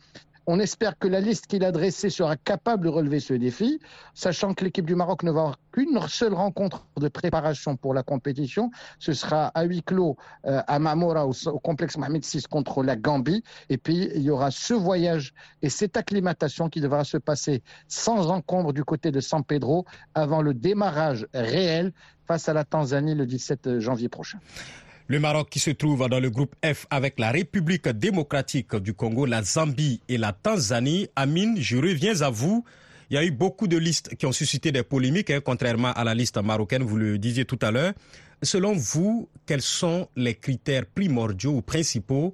On 0.54 0.60
espère 0.60 1.00
que 1.00 1.08
la 1.08 1.22
liste 1.22 1.48
qu'il 1.48 1.64
a 1.64 1.72
dressée 1.72 2.10
sera 2.10 2.36
capable 2.36 2.84
de 2.84 2.90
relever 2.90 3.22
ce 3.22 3.34
défi, 3.34 3.80
sachant 4.14 4.54
que 4.54 4.66
l'équipe 4.66 4.86
du 4.86 4.96
Maroc 4.96 5.24
ne 5.24 5.32
va 5.32 5.40
avoir 5.40 5.60
qu'une 5.72 5.98
seule 6.10 6.34
rencontre 6.34 6.86
de 6.98 7.08
préparation 7.08 7.78
pour 7.78 7.94
la 7.94 8.04
compétition. 8.04 8.70
Ce 9.00 9.14
sera 9.14 9.48
à 9.48 9.64
huis 9.64 9.82
clos 9.82 10.18
euh, 10.46 10.62
à 10.68 10.78
Mamora 10.78 11.26
au, 11.26 11.32
complexe 11.60 11.96
Mohamed 11.96 12.26
VI 12.26 12.44
contre 12.50 12.84
la 12.84 12.98
Gambie. 12.98 13.46
Et 13.70 13.78
puis 13.78 14.10
il 14.14 14.24
y 14.24 14.30
aura 14.30 14.52
ce 14.52 14.74
voyage 14.74 15.34
et 15.62 15.70
cette 15.70 15.96
acclimatation 15.96 16.68
qui 16.68 16.82
devra 16.82 17.06
se 17.06 17.16
passer 17.16 17.64
sans 17.88 18.30
encombre 18.30 18.74
du 18.74 18.84
côté 18.84 19.10
de 19.10 19.22
San 19.22 19.46
Pedro 19.46 19.86
avant 20.16 20.42
le 20.42 20.54
démarrage 20.54 21.28
réel 21.34 21.94
face 22.28 22.50
à 22.50 22.54
la 22.54 22.66
Tanzanie 22.66 23.16
le 23.16 23.26
17 23.26 23.80
janvier 23.80 24.10
prochain. 24.10 24.40
Le 25.12 25.20
Maroc 25.20 25.50
qui 25.50 25.60
se 25.60 25.72
trouve 25.72 26.08
dans 26.08 26.22
le 26.22 26.30
groupe 26.30 26.56
F 26.64 26.88
avec 26.90 27.20
la 27.20 27.32
République 27.32 27.90
démocratique 27.90 28.78
du 28.78 28.94
Congo, 28.94 29.26
la 29.26 29.44
Zambie 29.44 30.00
et 30.08 30.18
la 30.18 30.32
Tanzanie. 30.32 31.10
Amine, 31.18 31.58
je 31.60 31.76
reviens 31.76 32.22
à 32.22 32.30
vous. 32.30 32.64
Il 33.10 33.16
y 33.16 33.18
a 33.18 33.26
eu 33.26 33.32
beaucoup 33.32 33.68
de 33.68 33.76
listes 33.76 34.16
qui 34.16 34.26
ont 34.26 34.32
suscité 34.32 34.72
des 34.72 34.84
polémiques, 34.84 35.30
hein, 35.30 35.42
contrairement 35.44 35.92
à 35.92 36.06
la 36.06 36.16
liste 36.16 36.42
marocaine, 36.42 36.84
vous 36.84 36.96
le 36.96 37.18
disiez 37.18 37.44
tout 37.44 37.60
à 37.62 37.72
l'heure. 37.72 37.92
Selon 38.42 38.72
vous, 38.72 39.28
quels 39.46 39.62
sont 39.62 40.08
les 40.16 40.36
critères 40.36 40.86
primordiaux 40.86 41.56
ou 41.58 41.62
principaux 41.62 42.34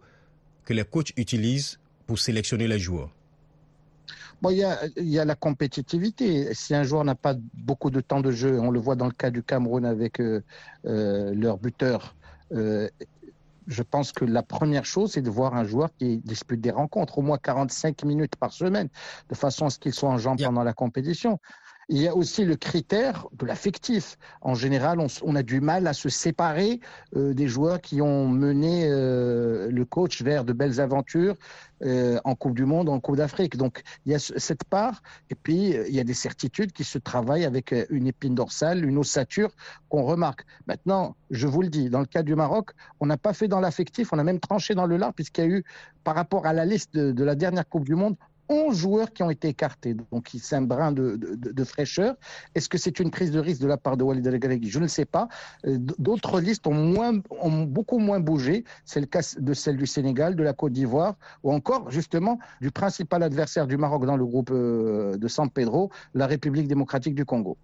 que 0.64 0.76
les 0.76 0.84
coachs 0.84 1.14
utilisent 1.18 1.80
pour 2.06 2.20
sélectionner 2.20 2.68
les 2.68 2.78
joueurs? 2.78 3.10
Bon, 4.40 4.52
il, 4.52 4.58
y 4.58 5.18
a, 5.20 5.26
la 5.26 5.36
compétitivité. 5.36 6.54
Si 6.54 6.76
un 6.76 6.84
joueur 6.84 7.04
n'a 7.04 7.16
pas 7.16 7.34
beaucoup 7.56 7.90
de 7.90 8.02
temps 8.02 8.22
de 8.22 8.30
jeu, 8.30 8.60
on 8.60 8.70
le 8.70 8.80
voit 8.80 8.96
dans 8.96 9.08
le 9.08 9.12
cas 9.12 9.32
du 9.32 9.42
Cameroun 9.42 9.84
avec 9.84 10.20
euh, 10.20 10.44
euh, 10.86 11.34
leur 11.34 11.58
buteur, 11.58 12.16
euh, 12.54 12.90
je 13.68 13.84
pense 13.84 14.12
que 14.12 14.26
la 14.26 14.44
première 14.44 14.86
chose, 14.86 15.12
c'est 15.14 15.22
de 15.22 15.30
voir 15.30 15.54
un 15.56 15.66
joueur 15.66 15.90
qui 15.98 16.20
dispute 16.20 16.62
des 16.62 16.72
rencontres, 16.72 17.18
au 17.18 17.22
moins 17.22 17.38
45 17.38 18.04
minutes 18.06 18.36
par 18.38 18.54
semaine, 18.54 18.90
de 19.30 19.36
façon 19.36 19.66
à 19.66 19.70
ce 19.70 19.78
qu'il 19.78 19.94
soit 19.94 20.10
en 20.10 20.18
jambes 20.18 20.42
pendant 20.42 20.64
la 20.64 20.74
compétition. 20.74 21.40
Il 21.90 22.02
y 22.02 22.08
a 22.10 22.14
aussi 22.14 22.44
le 22.44 22.58
critère 22.58 23.28
de 23.32 23.46
l'affectif. 23.46 24.18
En 24.42 24.56
général, 24.56 25.00
on, 25.00 25.36
a 25.38 25.44
du 25.44 25.62
mal 25.62 25.88
à 25.88 25.94
se 25.94 26.10
séparer 26.10 26.82
euh, 27.16 27.34
des 27.34 27.48
joueurs 27.48 27.80
qui 27.80 28.02
ont 28.02 28.28
mené 28.28 28.90
euh, 28.90 29.72
le 29.72 29.86
coach 29.86 30.22
vers 30.22 30.44
de 30.44 30.52
belles 30.52 30.82
aventures 30.82 31.36
euh, 31.84 32.20
en 32.26 32.36
Coupe 32.36 32.56
du 32.56 32.66
Monde, 32.66 32.90
en 32.90 33.00
Coupe 33.00 33.16
d'Afrique. 33.16 33.56
Donc, 33.56 33.84
il 34.06 34.12
y 34.12 34.16
a 34.16 34.20
cette 34.20 34.66
part. 34.66 35.02
Et 35.30 35.36
puis, 35.36 35.76
il 35.88 35.96
y 35.96 36.02
a 36.02 36.04
des 36.04 36.14
certitudes 36.14 36.74
qui 36.74 36.84
se 36.84 36.98
travaillent 36.98 37.46
avec 37.46 37.74
une 37.90 38.08
épine 38.08 38.36
dorsale, 38.36 38.84
une 38.84 38.98
ossature 38.98 39.52
qu'on 39.88 40.04
remarque. 40.04 40.46
Maintenant, 40.68 41.16
je 41.32 41.48
vous 41.48 41.62
le 41.62 41.70
dis, 41.70 41.90
dans 41.90 42.02
le 42.02 42.06
cas 42.06 42.22
du 42.22 42.36
Maroc, 42.36 42.72
on 43.00 43.06
n'a 43.06 43.18
pas 43.18 43.32
fait 43.32 43.48
dans 43.48 43.62
l'affectif, 43.62 44.12
on 44.12 44.20
a 44.20 44.26
même 44.26 44.42
tranché 44.42 44.76
dans 44.76 44.88
le 44.88 44.98
lard, 44.98 45.14
puisqu'il 45.14 45.42
y 45.42 45.48
a 45.48 45.50
eu, 45.52 45.64
par 46.04 46.16
rapport 46.16 46.48
à 46.48 46.52
la 46.52 46.66
liste 46.66 46.98
de 46.98 47.24
la 47.24 47.36
dernière 47.36 47.68
Coupe 47.70 47.86
du 47.86 47.96
Monde, 47.96 48.18
11 48.50 48.76
joueurs 48.76 49.14
qui 49.14 49.24
ont 49.24 49.30
été 49.30 49.50
écartés. 49.50 49.96
Donc, 50.12 50.30
c'est 50.40 50.56
un 50.56 50.62
brin 50.62 50.92
de, 50.92 51.64
fraîcheur. 51.64 52.16
Est-ce 52.56 52.70
que 52.70 52.78
c'est 52.78 53.00
une 53.00 53.12
prise 53.12 53.32
de 53.32 53.40
risque 53.40 53.62
de 53.62 53.68
la 53.68 53.78
part 53.78 53.98
de 53.98 54.04
Walid 54.04 54.26
El 54.26 54.60
Je 54.64 54.80
ne 54.80 54.88
sais 54.88 55.06
pas. 55.06 55.28
Euh, 55.66 55.78
d'autres 55.80 56.40
listes 56.40 56.68
ont, 56.68 57.22
ont 57.30 57.64
beaucoup 57.64 58.00
moins 58.00 58.20
bougé. 58.20 58.64
C'est 58.86 59.00
le 59.00 59.06
cas 59.06 59.22
de 59.38 59.54
celle 59.54 59.78
du 59.78 59.88
Sénégal, 59.88 60.36
de 60.36 60.44
la 60.44 60.54
Côte 60.54 60.74
d'Ivoire, 60.74 61.16
ou 61.44 61.52
encore, 61.52 61.92
justement, 61.92 62.40
du 62.62 62.72
principal 62.72 63.24
adversaire 63.24 63.68
du 63.68 63.78
Maroc 63.78 64.06
dans 64.06 64.18
le 64.18 64.26
groupe 64.26 64.52
euh, 64.52 65.18
de 65.18 65.28
San 65.28 65.50
Pedro, 65.50 65.92
la 66.14 66.28
République 66.28 66.68
démocratique 66.68 67.16
du 67.16 67.26
Congo. 67.26 67.58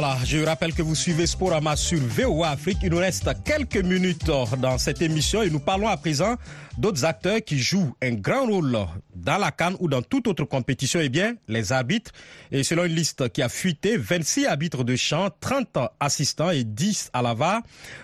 Voilà, 0.00 0.16
je 0.24 0.38
rappelle 0.38 0.74
que 0.74 0.82
vous 0.82 0.94
suivez 0.94 1.26
Sporama 1.26 1.74
sur 1.74 1.98
VOA 1.98 2.50
Afrique. 2.50 2.78
Il 2.84 2.90
nous 2.90 2.98
reste 2.98 3.28
quelques 3.42 3.84
minutes 3.84 4.26
dans 4.26 4.78
cette 4.78 5.02
émission 5.02 5.42
et 5.42 5.50
nous 5.50 5.58
parlons 5.58 5.88
à 5.88 5.96
présent 5.96 6.36
d'autres 6.76 7.04
acteurs 7.04 7.42
qui 7.44 7.58
jouent 7.58 7.96
un 8.00 8.12
grand 8.12 8.46
rôle 8.46 8.78
dans 9.16 9.38
la 9.38 9.50
Cannes 9.50 9.74
ou 9.80 9.88
dans 9.88 10.00
toute 10.00 10.28
autre 10.28 10.44
compétition. 10.44 11.00
Eh 11.02 11.08
bien, 11.08 11.34
les 11.48 11.72
arbitres. 11.72 12.12
Et 12.52 12.62
selon 12.62 12.84
une 12.84 12.94
liste 12.94 13.28
qui 13.32 13.42
a 13.42 13.48
fuité, 13.48 13.96
26 13.96 14.46
arbitres 14.46 14.84
de 14.84 14.94
champ, 14.94 15.30
30 15.40 15.76
assistants 15.98 16.50
et 16.50 16.62
10 16.62 17.10
à 17.12 17.20
la 17.20 17.34
VAR 17.34 17.62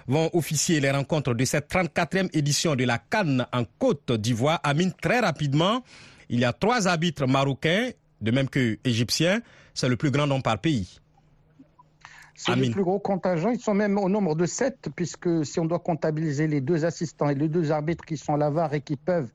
vont 0.08 0.30
officier 0.32 0.80
les 0.80 0.90
rencontres 0.90 1.32
de 1.32 1.44
cette 1.44 1.70
34e 1.72 2.28
édition 2.36 2.74
de 2.74 2.82
la 2.82 2.98
Cannes 2.98 3.46
en 3.52 3.62
Côte 3.78 4.10
d'Ivoire. 4.10 4.58
Amine, 4.64 4.92
très 5.00 5.20
rapidement, 5.20 5.84
il 6.28 6.40
y 6.40 6.44
a 6.44 6.52
trois 6.52 6.88
arbitres 6.88 7.28
marocains, 7.28 7.90
de 8.20 8.30
même 8.32 8.48
que 8.48 8.80
égyptiens. 8.82 9.42
C'est 9.74 9.88
le 9.88 9.96
plus 9.96 10.10
grand 10.10 10.26
nombre 10.26 10.42
par 10.42 10.58
pays. 10.58 10.98
C'est 12.34 12.56
le 12.56 12.70
plus 12.70 12.82
gros 12.82 12.98
contingent. 12.98 13.50
Ils 13.50 13.60
sont 13.60 13.74
même 13.74 13.96
au 13.98 14.08
nombre 14.08 14.34
de 14.34 14.46
sept, 14.46 14.88
puisque 14.96 15.46
si 15.46 15.60
on 15.60 15.66
doit 15.66 15.78
comptabiliser 15.78 16.46
les 16.46 16.60
deux 16.60 16.84
assistants 16.84 17.28
et 17.28 17.34
les 17.34 17.48
deux 17.48 17.70
arbitres 17.70 18.04
qui 18.04 18.16
sont 18.16 18.34
à 18.34 18.36
la 18.36 18.50
VAR 18.50 18.74
et 18.74 18.80
qui 18.80 18.96
peuvent, 18.96 19.30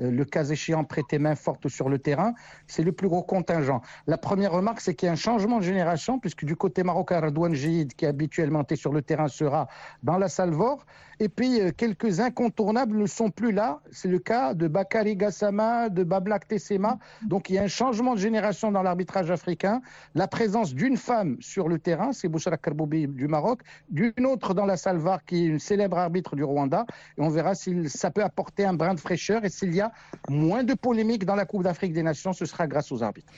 euh, 0.00 0.10
le 0.10 0.24
cas 0.24 0.44
échéant, 0.44 0.84
prêter 0.84 1.18
main 1.18 1.34
forte 1.34 1.68
sur 1.68 1.88
le 1.88 1.98
terrain, 1.98 2.34
c'est 2.66 2.82
le 2.82 2.92
plus 2.92 3.08
gros 3.08 3.22
contingent. 3.22 3.82
La 4.06 4.16
première 4.16 4.52
remarque, 4.52 4.80
c'est 4.80 4.94
qu'il 4.94 5.06
y 5.06 5.10
a 5.10 5.12
un 5.12 5.16
changement 5.16 5.58
de 5.58 5.64
génération, 5.64 6.18
puisque 6.18 6.44
du 6.44 6.56
côté 6.56 6.82
marocain, 6.82 7.20
Radouane 7.20 7.54
Jihid, 7.54 7.94
qui 7.94 8.06
habituellement 8.06 8.62
était 8.62 8.76
sur 8.76 8.92
le 8.92 9.02
terrain, 9.02 9.28
sera 9.28 9.68
dans 10.02 10.18
la 10.18 10.28
Salvor. 10.28 10.84
Et 11.20 11.28
puis, 11.28 11.60
euh, 11.60 11.70
quelques 11.76 12.20
incontournables 12.20 12.96
ne 12.96 13.06
sont 13.06 13.30
plus 13.30 13.52
là. 13.52 13.80
C'est 13.90 14.08
le 14.08 14.18
cas 14.18 14.54
de 14.54 14.68
Bakari 14.68 15.16
Gassama, 15.16 15.88
de 15.88 16.04
Bablak 16.04 16.46
Tessema. 16.46 16.98
Donc, 17.26 17.50
il 17.50 17.56
y 17.56 17.58
a 17.58 17.62
un 17.62 17.68
changement 17.68 18.14
de 18.14 18.20
génération 18.20 18.70
dans 18.70 18.82
l'arbitrage 18.82 19.30
africain. 19.30 19.80
La 20.14 20.28
présence 20.28 20.74
d'une 20.74 20.96
femme 20.96 21.36
sur 21.40 21.68
le 21.68 21.78
terrain, 21.78 22.12
c'est 22.12 22.28
Bouchara 22.28 22.56
Karboubi 22.56 23.08
du 23.08 23.26
Maroc, 23.26 23.62
d'une 23.90 24.26
autre 24.26 24.54
dans 24.54 24.66
la 24.66 24.76
Salvar, 24.76 25.24
qui 25.24 25.44
est 25.44 25.46
une 25.46 25.58
célèbre 25.58 25.98
arbitre 25.98 26.36
du 26.36 26.44
Rwanda. 26.44 26.86
Et 27.16 27.20
on 27.20 27.28
verra 27.28 27.54
si 27.54 27.88
ça 27.88 28.10
peut 28.10 28.22
apporter 28.22 28.64
un 28.64 28.74
brin 28.74 28.94
de 28.94 29.00
fraîcheur. 29.00 29.44
Et 29.44 29.50
s'il 29.50 29.74
y 29.74 29.80
a 29.80 29.90
moins 30.28 30.62
de 30.62 30.74
polémiques 30.74 31.24
dans 31.24 31.34
la 31.36 31.46
Coupe 31.46 31.64
d'Afrique 31.64 31.92
des 31.92 32.02
Nations, 32.02 32.32
ce 32.32 32.44
sera 32.44 32.66
grâce 32.66 32.92
aux 32.92 33.02
arbitres. 33.02 33.32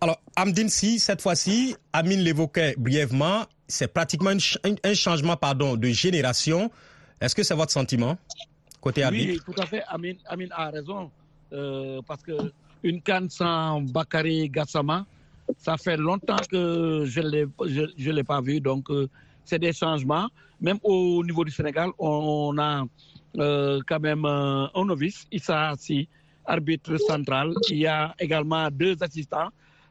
Alors, 0.00 0.20
Amdine, 0.36 0.68
si 0.68 0.98
cette 0.98 1.20
fois-ci, 1.20 1.76
Amine 1.92 2.20
l'évoquait 2.20 2.74
brièvement, 2.78 3.44
c'est 3.66 3.92
pratiquement 3.92 4.30
un, 4.30 4.94
changement 4.94 5.36
de 5.76 5.88
génération. 5.88 6.70
Est-ce 7.20 7.34
que 7.34 7.42
c'est 7.42 7.54
votre 7.54 7.72
sentiment 7.72 8.16
côté 8.80 9.02
arbitre 9.02 9.42
Oui, 9.46 9.54
tout 9.54 9.60
à 9.60 9.66
fait. 9.66 9.82
Amine, 9.88 10.16
a 10.52 10.70
raison. 10.70 11.10
Euh, 11.52 12.00
parce 12.06 12.22
que 12.22 12.32
une 12.82 13.00
canne 13.00 13.28
sans 13.30 13.80
Bakary 13.80 14.48
Gassama, 14.50 15.06
ça 15.56 15.76
fait 15.76 15.96
longtemps 15.96 16.36
que 16.50 17.04
je 17.06 17.20
ne 17.20 17.46
je, 17.66 17.82
je 17.96 18.10
l'ai 18.10 18.22
pas 18.22 18.40
vu. 18.40 18.60
Donc, 18.60 18.90
euh, 18.90 19.08
c'est 19.44 19.58
des 19.58 19.72
changements. 19.72 20.28
Même 20.60 20.78
au 20.82 21.24
niveau 21.24 21.44
du 21.44 21.50
Sénégal, 21.50 21.90
on, 21.98 22.56
a 22.58 22.84
euh, 23.38 23.80
quand 23.86 24.00
même 24.00 24.24
un 24.24 24.70
novice, 24.84 25.26
Issa 25.32 25.70
Assi, 25.70 26.08
arbitre 26.44 26.96
central. 26.98 27.54
Il 27.70 27.78
y 27.78 27.86
a 27.86 28.14
également 28.18 28.68
deux 28.70 28.96
assistants, 29.02 29.48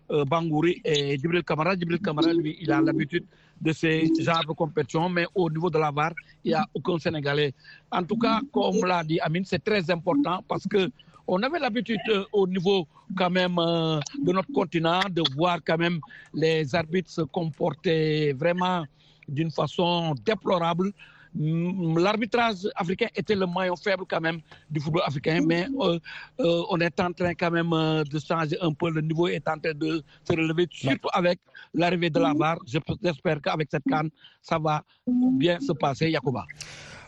Bangouri 0.09 0.81
et 0.85 1.17
Djibril 1.17 1.43
Kamara. 1.43 1.75
Djibril 1.75 1.99
Kamara, 1.99 2.33
lui, 2.33 2.57
il 2.61 2.71
a 2.71 2.81
l'habitude 2.81 3.25
de 3.59 3.71
ces 3.73 4.09
genres 4.19 4.45
de 4.47 4.53
compétition, 4.53 5.09
mais 5.09 5.25
au 5.35 5.49
niveau 5.49 5.69
de 5.69 5.77
la 5.79 5.91
VAR, 5.91 6.13
il 6.43 6.49
n'y 6.49 6.53
a 6.53 6.65
aucun 6.73 6.97
Sénégalais. 6.99 7.53
En 7.91 8.03
tout 8.03 8.17
cas, 8.17 8.39
comme 8.51 8.85
l'a 8.85 9.03
dit 9.03 9.19
Amine, 9.19 9.45
c'est 9.45 9.63
très 9.63 9.89
important 9.91 10.43
parce 10.47 10.65
que 10.67 10.89
on 11.27 11.41
avait 11.43 11.59
l'habitude 11.59 11.99
euh, 12.09 12.23
au 12.31 12.47
niveau 12.47 12.87
quand 13.17 13.29
même 13.29 13.57
euh, 13.59 13.99
de 14.23 14.31
notre 14.31 14.51
continent 14.53 15.01
de 15.09 15.21
voir 15.35 15.59
quand 15.65 15.77
même 15.77 15.99
les 16.33 16.73
arbitres 16.73 17.09
se 17.11 17.21
comporter 17.21 18.31
vraiment 18.33 18.85
d'une 19.27 19.51
façon 19.51 20.15
déplorable 20.25 20.93
l'arbitrage 21.39 22.67
africain 22.75 23.07
était 23.15 23.35
le 23.35 23.45
maillon 23.45 23.75
faible 23.75 24.03
quand 24.09 24.21
même 24.21 24.39
du 24.69 24.79
football 24.79 25.03
africain, 25.05 25.41
mais 25.45 25.67
euh, 25.79 25.99
euh, 26.39 26.63
on 26.69 26.79
est 26.79 26.99
en 26.99 27.11
train 27.11 27.33
quand 27.35 27.51
même 27.51 27.71
euh, 27.73 28.03
de 28.03 28.19
changer 28.19 28.57
un 28.61 28.73
peu. 28.73 28.89
Le 28.89 29.01
niveau 29.01 29.27
est 29.27 29.47
en 29.47 29.57
train 29.57 29.73
de 29.73 30.03
se 30.23 30.33
relever, 30.33 30.67
surtout 30.71 31.09
avec 31.13 31.39
l'arrivée 31.73 32.09
de 32.09 32.19
la 32.19 32.33
VAR. 32.33 32.57
J'espère 32.65 33.41
qu'avec 33.41 33.67
cette 33.69 33.83
canne, 33.89 34.09
ça 34.41 34.57
va 34.57 34.83
bien 35.05 35.59
se 35.59 35.73
passer, 35.73 36.09
Yacouba. 36.09 36.45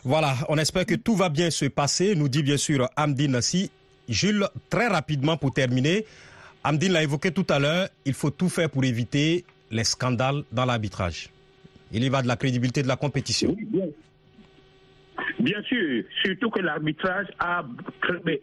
Voilà, 0.04 0.34
on 0.48 0.56
espère 0.58 0.86
que 0.86 0.94
tout 0.94 1.14
va 1.14 1.28
bien 1.28 1.50
se 1.50 1.66
passer, 1.66 2.14
nous 2.14 2.28
dit 2.28 2.42
bien 2.42 2.56
sûr 2.56 2.88
Amdine 2.96 3.32
Nassi. 3.32 3.70
Jules, 4.08 4.48
très 4.68 4.88
rapidement 4.88 5.36
pour 5.36 5.52
terminer, 5.52 6.04
Amdine 6.64 6.92
l'a 6.92 7.02
évoqué 7.02 7.30
tout 7.30 7.46
à 7.48 7.58
l'heure, 7.58 7.88
il 8.04 8.14
faut 8.14 8.30
tout 8.30 8.48
faire 8.48 8.68
pour 8.68 8.84
éviter 8.84 9.44
les 9.70 9.84
scandales 9.84 10.42
dans 10.50 10.64
l'arbitrage. 10.64 11.30
Il 11.92 12.02
y 12.02 12.08
va 12.08 12.22
de 12.22 12.28
la 12.28 12.36
crédibilité 12.36 12.82
de 12.82 12.88
la 12.88 12.96
compétition. 12.96 13.56
Bien 13.58 13.86
sûr, 15.62 16.04
surtout 16.22 16.50
que 16.50 16.60
l'arbitrage 16.60 17.26
a 17.38 17.64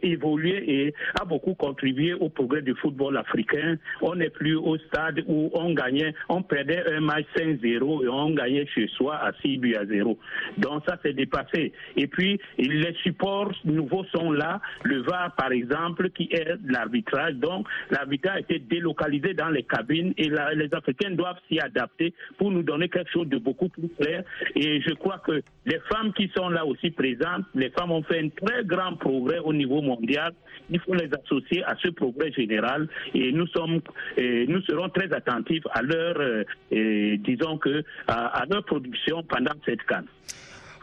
évolué 0.02 0.64
et 0.68 0.94
a 1.20 1.26
beaucoup 1.26 1.56
contribué 1.56 2.14
au 2.14 2.30
progrès 2.30 2.62
du 2.62 2.74
football 2.76 3.18
africain. 3.18 3.78
On 4.02 4.16
n'est 4.16 4.30
plus 4.30 4.56
au 4.56 4.78
stade 4.78 5.24
où 5.28 5.50
on 5.54 5.74
gagnait, 5.74 6.14
on 6.30 6.42
perdait 6.42 6.84
un 6.92 7.02
match 7.02 7.26
5-0 7.36 8.06
et 8.06 8.08
on 8.10 8.32
gagnait 8.32 8.66
chez 8.68 8.88
soi 8.88 9.16
à 9.16 9.32
6 9.42 9.58
buts 9.58 9.76
à 9.76 9.86
0. 9.86 10.18
Donc 10.58 10.84
ça 10.88 10.98
s'est 11.04 11.14
dépassé. 11.14 11.72
Et 11.96 12.08
puis, 12.08 12.40
les 12.58 12.94
supports 13.04 13.52
nouveaux 13.66 14.06
sont 14.16 14.32
là. 14.32 14.62
Le 14.84 15.02
VAR, 15.02 15.36
par 15.36 15.52
exemple, 15.52 16.10
qui 16.12 16.30
est 16.32 16.56
l'arbitrage. 16.66 17.36
Donc, 17.36 17.68
l'arbitrage 17.92 18.38
a 18.38 18.40
été 18.40 18.60
délocalisé 18.60 19.34
dans 19.34 19.50
les 19.50 19.64
cabines 19.64 20.14
et 20.18 20.30
les 20.30 20.74
Africains 20.74 21.12
doivent 21.12 21.40
s'y 21.48 21.60
adapter 21.60 22.14
pour 22.38 22.52
nous 22.52 22.64
donner 22.64 22.90
quelque 22.90 23.12
chose 23.12 23.28
de 23.28 23.38
beaucoup 23.38 23.70
plus 23.70 23.90
clair. 24.00 24.24
Et 24.56 24.82
je 24.82 24.94
crois 24.94 25.20
que 25.20 25.42
les 25.66 25.80
femmes 25.92 26.14
qui 26.14 26.30
sont 26.36 26.50
là 26.50 26.66
aussi 26.68 26.92
présentes, 26.92 27.46
les 27.56 27.70
femmes 27.70 27.92
ont 27.92 28.04
fait 28.04 28.20
un 28.20 28.30
très 28.30 28.64
grand 28.64 28.96
progrès 28.96 29.40
au 29.40 29.54
niveau 29.54 29.82
mondial. 29.82 30.34
Il 30.70 30.80
faut 30.80 30.94
les 30.94 31.10
associer 31.14 31.64
à 31.64 31.76
ce 31.82 31.90
progrès 31.90 32.32
général 32.32 32.88
et 33.14 33.32
nous 33.32 33.48
sommes, 33.48 33.80
nous 34.18 34.62
serons 34.64 34.90
très 34.90 35.12
attentifs 35.14 35.64
à 35.72 35.82
leur, 35.82 36.18
euh, 36.20 37.18
disons 37.20 37.58
que, 37.58 37.84
à, 38.08 38.42
à 38.42 38.46
leur 38.46 38.64
production 38.66 39.24
pendant 39.24 39.54
cette 39.66 39.84
canne. 39.84 40.06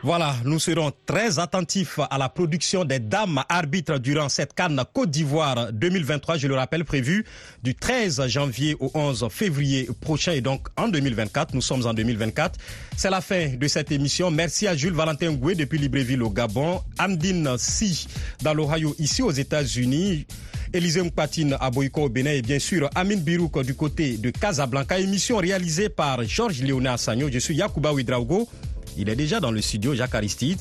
Voilà, 0.05 0.37
nous 0.45 0.59
serons 0.59 0.93
très 1.07 1.38
attentifs 1.38 1.99
à 2.11 2.19
la 2.19 2.29
production 2.29 2.85
des 2.85 2.99
dames 2.99 3.43
arbitres 3.49 3.99
durant 3.99 4.29
cette 4.29 4.53
Cannes 4.53 4.83
Côte 4.93 5.11
d'Ivoire 5.11 5.73
2023, 5.73 6.37
je 6.37 6.47
le 6.47 6.55
rappelle, 6.55 6.85
prévu 6.85 7.25
du 7.62 7.75
13 7.75 8.27
janvier 8.27 8.77
au 8.81 8.90
11 8.93 9.27
février 9.31 9.88
prochain 10.03 10.33
et 10.33 10.43
donc 10.43 10.69
en 10.77 10.88
2024. 10.88 11.55
Nous 11.55 11.62
sommes 11.62 11.87
en 11.87 11.95
2024. 11.95 12.61
C'est 12.99 13.09
la 13.09 13.23
fin 13.23 13.55
de 13.57 13.67
cette 13.67 13.93
émission. 13.93 14.31
Merci 14.31 14.67
à 14.67 14.77
Jules 14.77 14.93
Valentin 14.93 15.33
Goué 15.33 15.55
depuis 15.55 15.79
Libreville 15.79 16.23
au 16.23 16.29
Gabon, 16.29 16.83
Amdine 16.99 17.57
Si 17.57 18.07
dans 18.43 18.53
l'Ohio 18.53 18.95
ici 18.99 19.23
aux 19.23 19.33
États-Unis. 19.33 20.27
Élisée 20.75 21.03
Mpatine 21.03 21.57
à 21.59 21.71
Boyko 21.71 22.03
au 22.03 22.09
Bénin 22.11 22.33
et 22.33 22.43
bien 22.43 22.59
sûr 22.59 22.90
Amine 22.95 23.21
Birouk 23.21 23.64
du 23.64 23.75
côté 23.75 24.19
de 24.19 24.29
Casablanca. 24.29 24.99
Émission 24.99 25.38
réalisée 25.38 25.88
par 25.88 26.23
Georges 26.25 26.61
Léonard 26.61 26.99
Sagno. 26.99 27.31
Je 27.33 27.38
suis 27.38 27.55
Yacouba 27.55 27.95
Ouidraogo. 27.95 28.47
Il 28.96 29.09
est 29.09 29.16
déjà 29.16 29.40
dans 29.40 29.50
le 29.50 29.61
studio, 29.61 29.94
Jacques 29.94 30.14
Aristide, 30.14 30.61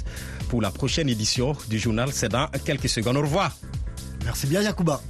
pour 0.49 0.61
la 0.61 0.71
prochaine 0.71 1.09
édition 1.09 1.55
du 1.69 1.79
journal. 1.79 2.09
C'est 2.11 2.29
dans 2.29 2.47
quelques 2.65 2.89
secondes. 2.89 3.17
Au 3.17 3.21
revoir. 3.21 3.55
Merci 4.25 4.47
bien, 4.47 4.61
Yacouba. 4.61 5.01